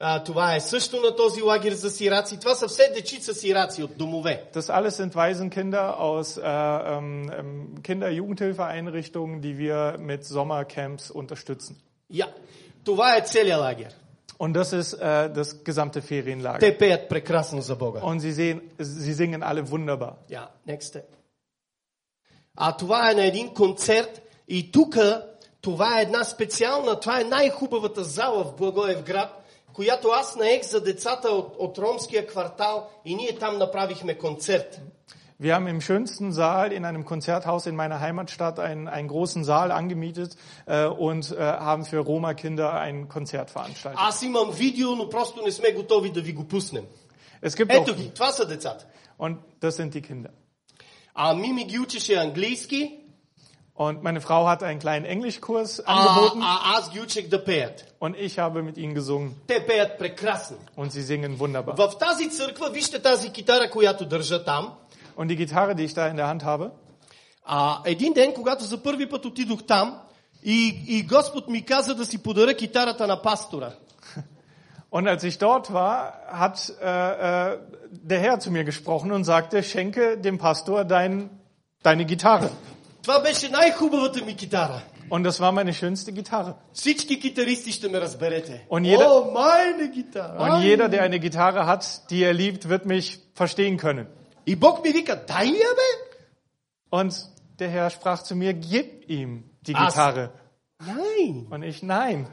[0.00, 2.40] А, това е също на този лагер за сираци.
[2.40, 4.44] Това са все дечица сираци от домове.
[4.54, 11.76] Das alles sind Waisenkinder aus äh, ähm, ähm, Kinder-Jugendhilfeeinrichtungen, die wir mit Sommercamps unterstützen.
[12.10, 12.28] Я.
[12.84, 13.92] Това е целият лагер.
[14.38, 16.58] Und das ist äh, das gesamte Ferienlager.
[16.60, 18.00] Те пеят прекрасно за Бога.
[18.00, 20.18] Und sie, sehen, sie singen alle wunderbar.
[20.28, 21.08] Ja, next step.
[22.61, 24.97] А това е на един концерт и тук
[25.61, 29.29] това е една специална, това е най-хубавата зала в Благоевград,
[29.73, 34.81] която аз наех за децата от, от ромския квартал и ние там направихме концерт.
[35.41, 39.71] Wir haben im schönsten Saal in einem Konzerthaus in meiner Heimatstadt einen, einen großen Saal
[39.71, 43.99] angemietet äh, und äh, haben für Roma-Kinder ein Konzert veranstaltet.
[44.01, 46.83] Аз имам видео, но просто не сме готови да ви го пуснем.
[47.43, 48.85] Es gibt Ето ги, това са децата.
[49.17, 50.31] und das sind die Kinder.
[51.18, 53.00] А Мими ги учеше английски,
[53.76, 57.84] Und meine Frau hat einen kleinen Englischkurs а, angeboten а аз ги учех да пеят.
[58.00, 60.56] und ich habe mit ihnen gesungen Те пеят прекрасно.
[60.76, 61.74] und sie singen wunderbar.
[61.76, 64.72] В тази църква, вижте тази китара, която държа там.
[65.16, 66.70] Und die Gitarre, die ich da in der Hand habe,
[67.46, 69.98] А, един ден, когато за първи път отидох там,
[70.44, 73.72] и, и Господ ми каза да си подаря китарата на пастора.
[74.90, 77.58] Und als ich dort war, hat äh, äh,
[77.90, 81.30] der Herr zu mir gesprochen und sagte, schenke dem Pastor dein,
[81.82, 82.50] deine Gitarre.
[83.02, 84.82] Това беше най-хубавата ми китара.
[85.10, 86.54] Und das war meine schönste Gitarre.
[86.72, 88.66] Всички китаристи ще ме разберете.
[88.70, 90.36] Und jeder- О, майна гитара!
[90.38, 90.62] Und ай!
[90.68, 94.06] jeder, der eine Gitarre hat, die er liebt, wird mich verstehen können.
[94.46, 95.90] И Бог ми вика, дай я бе!
[96.90, 97.12] Und
[97.58, 99.88] der Herr sprach zu mir, gib ihm die Ach.
[99.88, 100.30] Gitarre.
[100.80, 102.26] Nein, Und ich, nein,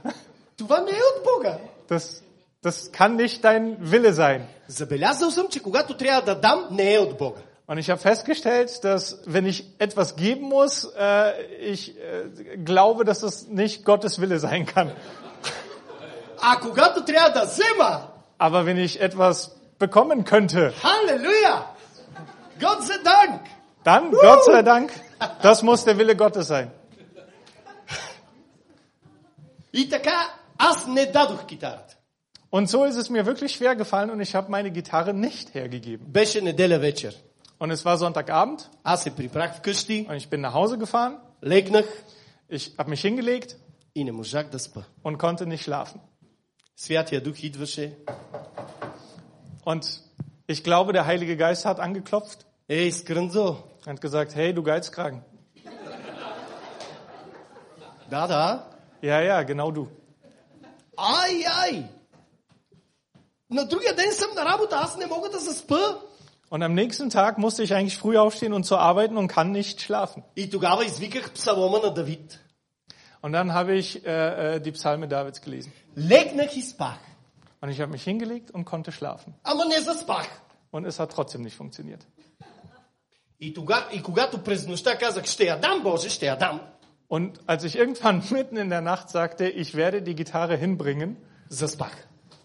[0.58, 1.58] това не е от Бога.
[1.90, 2.24] das,
[2.66, 4.48] das kann nicht dein Wille sein.
[4.68, 7.42] Забелязал съм, че когато трябва да дам, не е от Бога.
[7.68, 11.42] Und ich habe festgestellt, dass wenn ich etwas geben muss, äh,
[11.74, 14.92] ich äh, glaube, dass das nicht Gottes Wille sein kann.
[16.42, 18.08] А когато трябва да взема,
[18.40, 21.66] Aber wenn ich etwas bekommen könnte, халелуя!
[22.60, 23.42] Год за Dank!
[23.84, 24.92] dann, Gott sei Dank,
[25.42, 26.72] das muss der Wille Gottes sein.
[29.74, 31.95] И така, аз не дадох китарата.
[32.50, 36.12] Und so ist es mir wirklich schwer gefallen und ich habe meine Gitarre nicht hergegeben.
[36.12, 37.14] Беше неделя вечер.
[37.60, 41.18] Und es war Sonntagabend Аз се прибрах вкъщи, und ich bin nach Hause gefahren.
[41.42, 41.86] легнах
[42.50, 43.56] Ich habe mich hingelegt
[43.96, 44.84] и не можах да спа.
[45.04, 46.02] und konnte nicht schlafen.
[46.76, 47.96] Святия Дух идваше.
[49.64, 50.02] Und
[50.48, 53.64] ich glaube, der Heilige Geist hat angeklopft Ей, скрънзо!
[53.80, 55.24] und hat gesagt, hey, du Geizkragen.
[58.10, 58.66] Да, да.
[59.02, 59.88] Ja, ja, genau du.
[60.98, 61.90] Ай, ай!
[66.50, 69.82] Und am nächsten Tag musste ich eigentlich früh aufstehen und zu arbeiten und kann nicht
[69.82, 70.24] schlafen.
[70.36, 72.40] И тогава извиках псалома на Давид.
[73.22, 75.72] Und dann habe ich äh, äh, die Psalme Davids gelesen.
[75.96, 77.00] Легнах и спах.
[77.62, 79.36] Und ich habe mich hingelegt und konnte schlafen.
[79.44, 80.28] Ама не заспах.
[80.72, 82.06] Und es hat trotzdem nicht funktioniert.
[83.38, 86.62] И, тога, и когато през нощта казах, ще я дам, Боже, ще я дам,
[87.08, 91.18] Und als ich irgendwann mitten in der Nacht sagte, ich werde die Gitarre hinbringen,
[91.50, 91.92] заспах.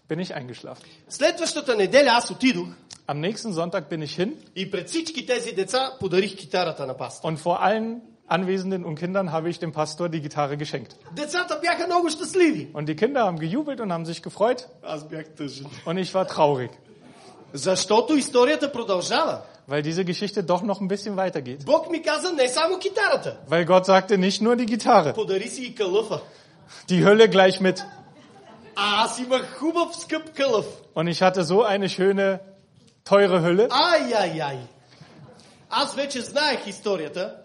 [0.09, 0.85] bin ich eingeschlafen.
[1.09, 2.67] Следващата неделя аз отидох
[3.07, 7.27] Am nächsten Sonntag bin ich hin и пред всички тези деца подарих китарата на паста.
[7.27, 10.95] und vor allen Anwesenden und Kindern habe ich dem Pastor die Gitarre geschenkt.
[11.15, 12.67] Децата бяха много щастливи.
[12.73, 15.65] Und die Kinder haben gejubelt und haben sich gefreut Аз бях тъжен.
[15.85, 16.69] und ich war traurig,
[17.53, 19.41] Защото историята продължава.
[19.69, 21.65] weil diese Geschichte doch noch ein bisschen weitergeht.
[21.65, 23.37] Бог ми каза не само китарата.
[23.49, 26.19] Weil Gott sagte nicht nur die Gitarre, Подари си и кълъфа.
[26.89, 27.83] die Hülle gleich mit.
[28.76, 30.66] А аз имах хубав скъп кълъф.
[30.94, 32.40] Und ich hatte so eine schöne,
[33.04, 33.68] teure Hülle.
[33.70, 34.58] Ай, ай, ай.
[35.70, 37.36] Аз вече знаех историята.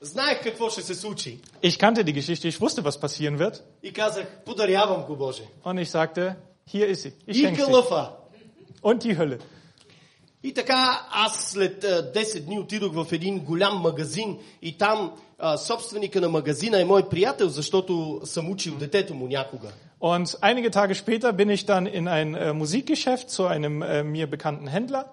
[0.00, 1.40] Знаех какво ще се случи.
[1.62, 3.62] Ich kannte die Geschichte, ich wusste, was passieren wird.
[3.82, 5.42] И казах, подарявам го, Боже.
[5.64, 6.36] Und ich sagte,
[6.66, 7.12] hier ist sie.
[7.26, 8.10] Ich И кълъфа.
[8.82, 9.38] Und die Hülle.
[10.44, 15.56] И така, аз след а, 10 дни отидох в един голям магазин и там а,
[15.56, 19.68] собственика на магазина е мой приятел, защото съм учил детето му някога.
[20.01, 24.27] Und einige Tage später bin ich dann in ein äh, Musikgeschäft zu einem äh, mir
[24.27, 25.05] bekannten Händler.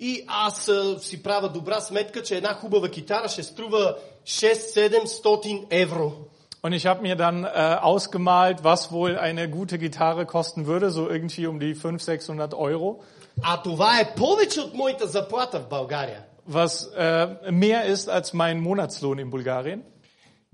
[0.00, 3.96] И аз а, си правя добра сметка, че една хубава китара ще струва
[4.26, 6.12] 6-700 евро.
[6.64, 7.48] Und ich habe mir dann äh,
[7.90, 13.00] ausgemalt, was wohl eine gute Gitarre kosten würde, so irgendwie um die 500, 600 Euro,
[13.42, 16.22] А това е повече от моята заплата в България.
[16.48, 19.82] was äh, mehr ist als mein Monatslohn in Bulgarien.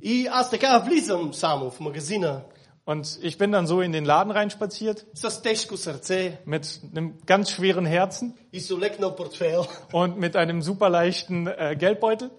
[0.02, 2.40] И аз така влизам само в магазина
[2.84, 7.50] Und ich bin dann so in den Laden reinspaziert с тежко сърце mit einem ganz
[7.50, 9.66] schweren Herzen и с олекнал портфейл.
[9.92, 12.30] und mit einem super leichten äh, Geldbeutel.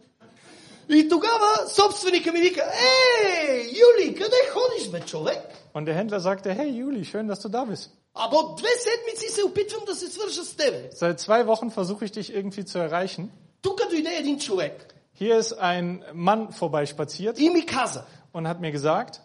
[0.90, 5.40] И тогава собственика ми вика, Ей, Юли, къде ходиш бе, човек?
[5.74, 7.92] Und der Händler sagte, hey Juli, schön, dass du da bist.
[8.16, 10.90] Або две седмици се опитвам да се свържа с тебе.
[10.94, 13.30] Seit zwei Wochen versuche ich dich irgendwie zu erreichen.
[13.62, 18.72] Тук дойде един човек Hier ist ein Mann vorbeispaziert и ми каза, und hat mir
[18.72, 19.22] gesagt,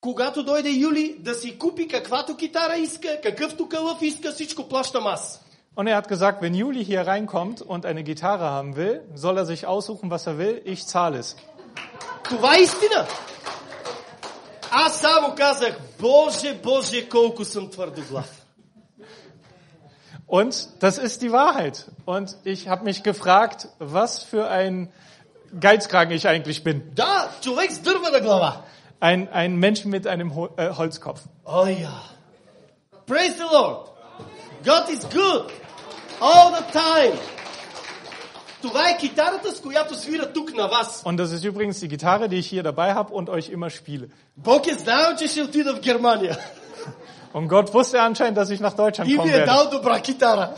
[0.00, 5.42] когато дойде Юли да си купи каквато китара иска, какъвто кълъв иска, всичко плащам аз.
[5.74, 9.46] und er hat gesagt, wenn Juli hier reinkommt und eine Gitarre haben will, soll er
[9.46, 11.36] sich aussuchen, was er will, ich zahle es.
[12.24, 13.06] Това е истина.
[14.70, 18.38] Аз само казах, Боже, Боже, колко съм твърдоглав.
[20.28, 21.90] Und das ist die Wahrheit.
[22.06, 24.90] Und ich habe mich gefragt, was für ein
[25.60, 26.82] Geizkragen ich eigentlich bin.
[26.94, 28.62] Да, човек с дървена глава.
[29.00, 31.20] Ein, ein Mensch mit einem Ho äh, Holzkopf.
[31.44, 32.02] Oh ja.
[33.06, 33.88] Praise the Lord.
[34.64, 35.46] God is good.
[36.20, 37.18] All the time.
[38.62, 41.02] Това е китарата, с която свира тук на вас.
[41.04, 44.08] Und das ist übrigens die Gitarre, die ich hier dabei habe und euch immer spiele.
[44.36, 46.36] Бог е знаел, че ще отида в Германия.
[47.34, 50.00] Und Gott wusste anscheinend, dass ich nach Deutschland И kommen ми е werde дал добра
[50.00, 50.54] китара.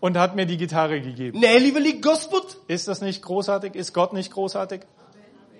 [0.00, 1.38] und hat mir die Gitarre gegeben.
[1.40, 2.56] Не е ли велик Господ?
[2.68, 3.74] Ist das nicht großartig?
[3.74, 4.80] Ist Gott nicht großartig?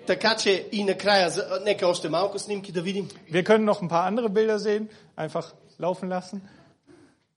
[0.07, 3.07] Така че и накрая, за- нека още малко снимки да видим.
[3.31, 4.87] Wir können noch ein paar andere Bilder sehen.
[5.17, 5.45] Einfach
[5.81, 6.39] laufen lassen.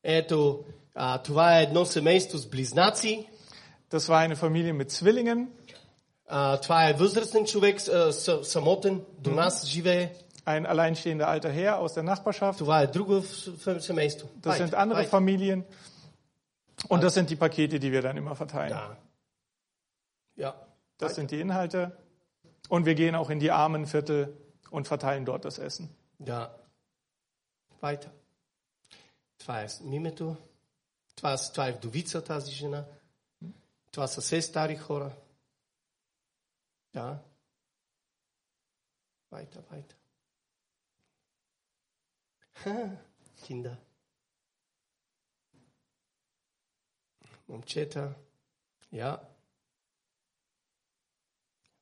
[0.03, 0.65] Ето,
[0.95, 3.29] а, това е едно семейство с близнаци.
[3.93, 5.47] Das war eine Familie mit Zwillingen.
[6.29, 10.13] А, това е възрастен човек, а, с- самотен, до нас живее.
[10.47, 12.59] Ein alleinstehender alter Herr aus der Nachbarschaft.
[12.59, 14.29] Това е друго в- в- семейство.
[14.43, 15.65] Das sind andere Familien.
[16.89, 18.69] Und das sind die Pakete, die wir dann immer verteilen.
[18.71, 18.97] Да.
[20.37, 20.55] Ja.
[21.01, 21.91] Das sind die Inhalte.
[22.71, 24.37] Und wir gehen auch in die Armenviertel
[24.71, 25.89] und verteilen dort das Essen.
[26.19, 26.59] Да.
[27.81, 28.11] Weiter.
[29.39, 30.37] Това е името.
[31.17, 32.85] Това, е- това е вдовица тази жена.
[33.91, 35.13] Това са все стари хора.
[36.93, 37.19] Да.
[39.33, 39.95] Weiter, weiter.
[42.55, 42.97] Ха,
[43.43, 43.77] Kinder.
[47.49, 48.15] Момчета.
[48.93, 49.21] Ja.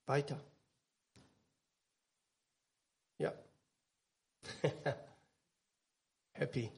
[0.07, 0.39] Weiter.
[6.40, 6.70] Happy.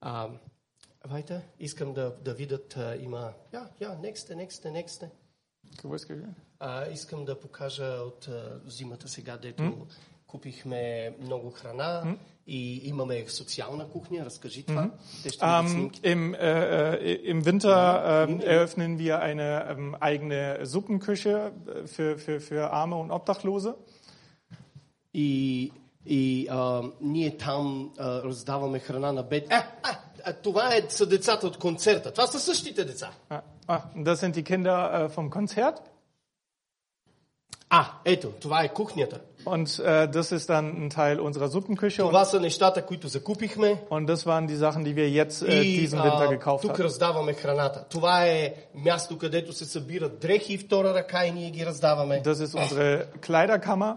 [0.00, 0.28] А,
[1.08, 1.40] weiter.
[1.58, 3.32] Искам да, да видят, а, има...
[3.52, 5.10] Ja, ja, nächste, nächste, nächste.
[5.82, 6.10] Gewusst,
[6.58, 9.86] А, искам да покажа от а, зимата сега, дето
[10.26, 14.24] купихме много храна и имаме социална кухня.
[14.24, 14.90] Разкажи това.
[15.22, 16.00] Те ще Ähm, снимки.
[16.04, 16.38] im, äh,
[16.94, 22.96] äh, Im Winter ähm, eröffnen wir eine ähm, eigene Suppenküche äh, für, für, für Arme
[22.96, 23.74] und Obdachlose.
[25.13, 25.71] И,
[26.05, 29.47] и а, ние там а, раздаваме храна на бед.
[29.49, 29.89] А, а,
[30.25, 32.11] а, това е, са децата от концерта.
[32.11, 33.09] Това са същите деца.
[33.29, 35.75] Ah, ah, das sind die Kinder äh, vom Konzert.
[37.69, 39.19] А, ето, това е кухнята.
[39.45, 42.01] Und äh, das ist dann ein Teil unserer Suppenküche.
[42.03, 43.77] Und, Това са нещата, които закупихме.
[43.89, 46.71] und das waren die Sachen, die wir jetzt äh, И diesen Winter а, gekauft тук
[46.71, 46.83] haben.
[46.83, 47.85] раздаваме храната.
[47.89, 52.21] Това е място, където се събират дрехи втора ръка и ние ги раздаваме.
[52.25, 53.95] Das ist unsere Kleiderkammer.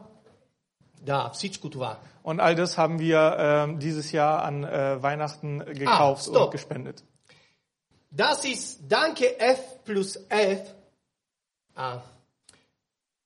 [1.03, 1.99] Да, всичко това.
[2.23, 6.45] Und all das haben wir ähm, dieses Jahr an äh, Weihnachten gekauft stopp.
[6.45, 7.03] und gespendet.
[8.11, 10.61] Das ist Danke F плюс F.
[11.75, 11.99] А,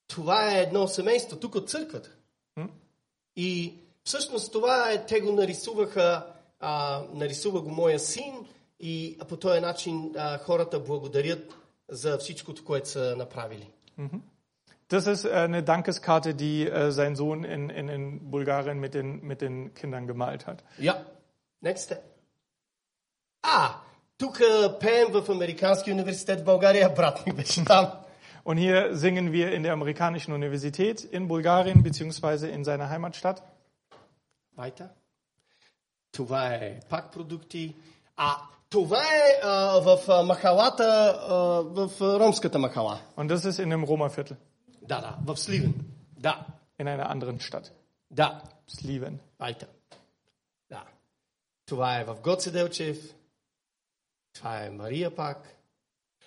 [0.08, 2.10] това е едно семейство тук от църквата.
[3.36, 3.74] И
[4.04, 6.26] всъщност това е, те го нарисуваха,
[6.60, 8.34] а, нарисува го моя син
[8.80, 11.56] и по този начин а, хората благодарят
[11.90, 13.70] за всичкото, което са направили.
[14.89, 19.23] Das ist äh, eine Dankeskarte, die äh, sein Sohn in, in, in Bulgarien mit den,
[19.23, 20.65] mit den Kindern gemalt hat.
[20.79, 21.05] Ja.
[21.61, 22.03] Next step.
[23.43, 23.81] А,
[24.19, 24.39] тук
[24.81, 27.93] пеем в Американския университет в България, брат ми беше там.
[28.45, 33.43] Und hier singen wir in der amerikanischen Universität in Bulgarien beziehungsweise in seiner Heimatstadt.
[34.57, 34.89] Weiter.
[36.13, 37.77] Това е пак продукти.
[38.17, 38.37] А,
[38.71, 43.01] това е а, в а, махалата, а, в а, ромската махала.
[43.17, 44.37] Und das ist in dem Roma-Viertel,
[44.87, 45.75] Да, да, в Сливен.
[46.19, 46.47] Да,
[46.79, 47.71] in einer anderen Stadt,
[48.11, 48.43] да.
[48.69, 49.19] Sliven.
[49.41, 49.69] Weiter.
[50.71, 50.85] Да.
[51.67, 53.15] Това е в Гоце Делчев.
[54.35, 55.57] Това е Мария пак.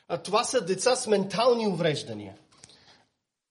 [0.08, 2.36] А това са деца с ментални увреждания.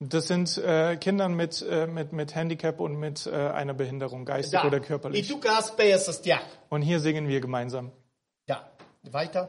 [0.03, 4.61] Das sind äh, Kinder mit, äh, mit, mit Handicap und mit äh, einer Behinderung, geistig
[4.65, 4.87] oder Да.
[4.87, 5.29] И körperlich.
[5.29, 6.43] тук аз пея с тях.
[6.71, 7.91] Und hier singen wir gemeinsam.
[8.47, 8.65] Да.
[9.07, 9.49] Weiter.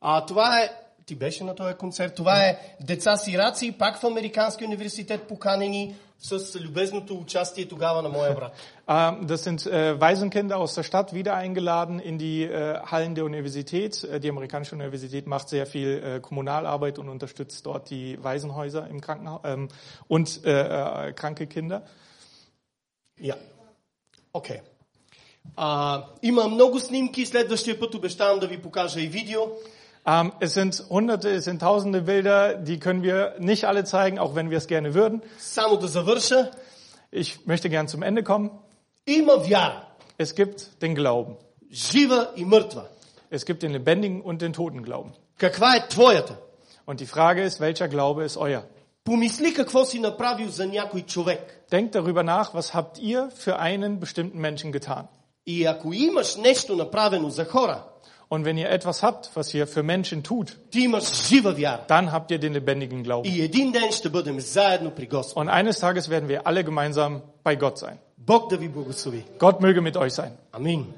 [0.00, 0.70] А, това е...
[1.06, 2.14] Ти беше на този концерт.
[2.14, 8.34] Това е деца сираци, пак в Американски университет поканени с любезното участие тогава на моя
[8.34, 8.52] брат.
[8.88, 13.24] Ähm, das sind äh, Waisenkinder aus der Stadt wieder eingeladen in die äh, Hallen der
[13.24, 14.04] Universität.
[14.04, 19.00] Äh, die amerikanische Universität macht sehr viel äh, Kommunalarbeit und unterstützt dort die Waisenhäuser im
[19.00, 19.68] Krankenhaus ähm,
[20.08, 21.82] und äh, äh, kranke Kinder.
[23.18, 23.36] Я.
[24.32, 24.60] Окей.
[25.56, 27.26] А, Има много снимки.
[27.26, 29.40] Следващия път обещавам да ви покажа и видео.
[30.06, 34.34] Ähm, es sind hunderte, es sind tausende Bilder, die können wir nicht alle zeigen, auch
[34.34, 35.22] wenn wir es gerne würden.
[35.38, 36.50] Само да завърша.
[37.12, 38.50] Ich möchte gern zum Ende kommen.
[39.06, 39.86] Има вяра.
[40.18, 41.36] Es gibt den Glauben.
[41.72, 42.84] Жива и мъртва.
[43.30, 45.12] Es gibt den lebendigen und den toten Glauben.
[45.38, 46.36] Каква е твоята?
[46.86, 48.62] Und die Frage ist, welcher Glaube ist euer?
[49.04, 51.66] Помисли какво си направил за някой човек.
[51.70, 55.08] Denkt darüber nach, was habt ihr für einen bestimmten Menschen getan?
[55.46, 57.84] И ако имаш нещо направено за хора,
[58.35, 60.57] und wenn ihr etwas habt, was ihr für Menschen tut,
[61.87, 63.29] dann habt ihr den lebendigen Glauben.
[65.35, 67.97] Und eines Tages werden wir alle gemeinsam bei Gott sein.
[69.39, 70.37] Gott möge mit euch sein.
[70.51, 70.93] Amen.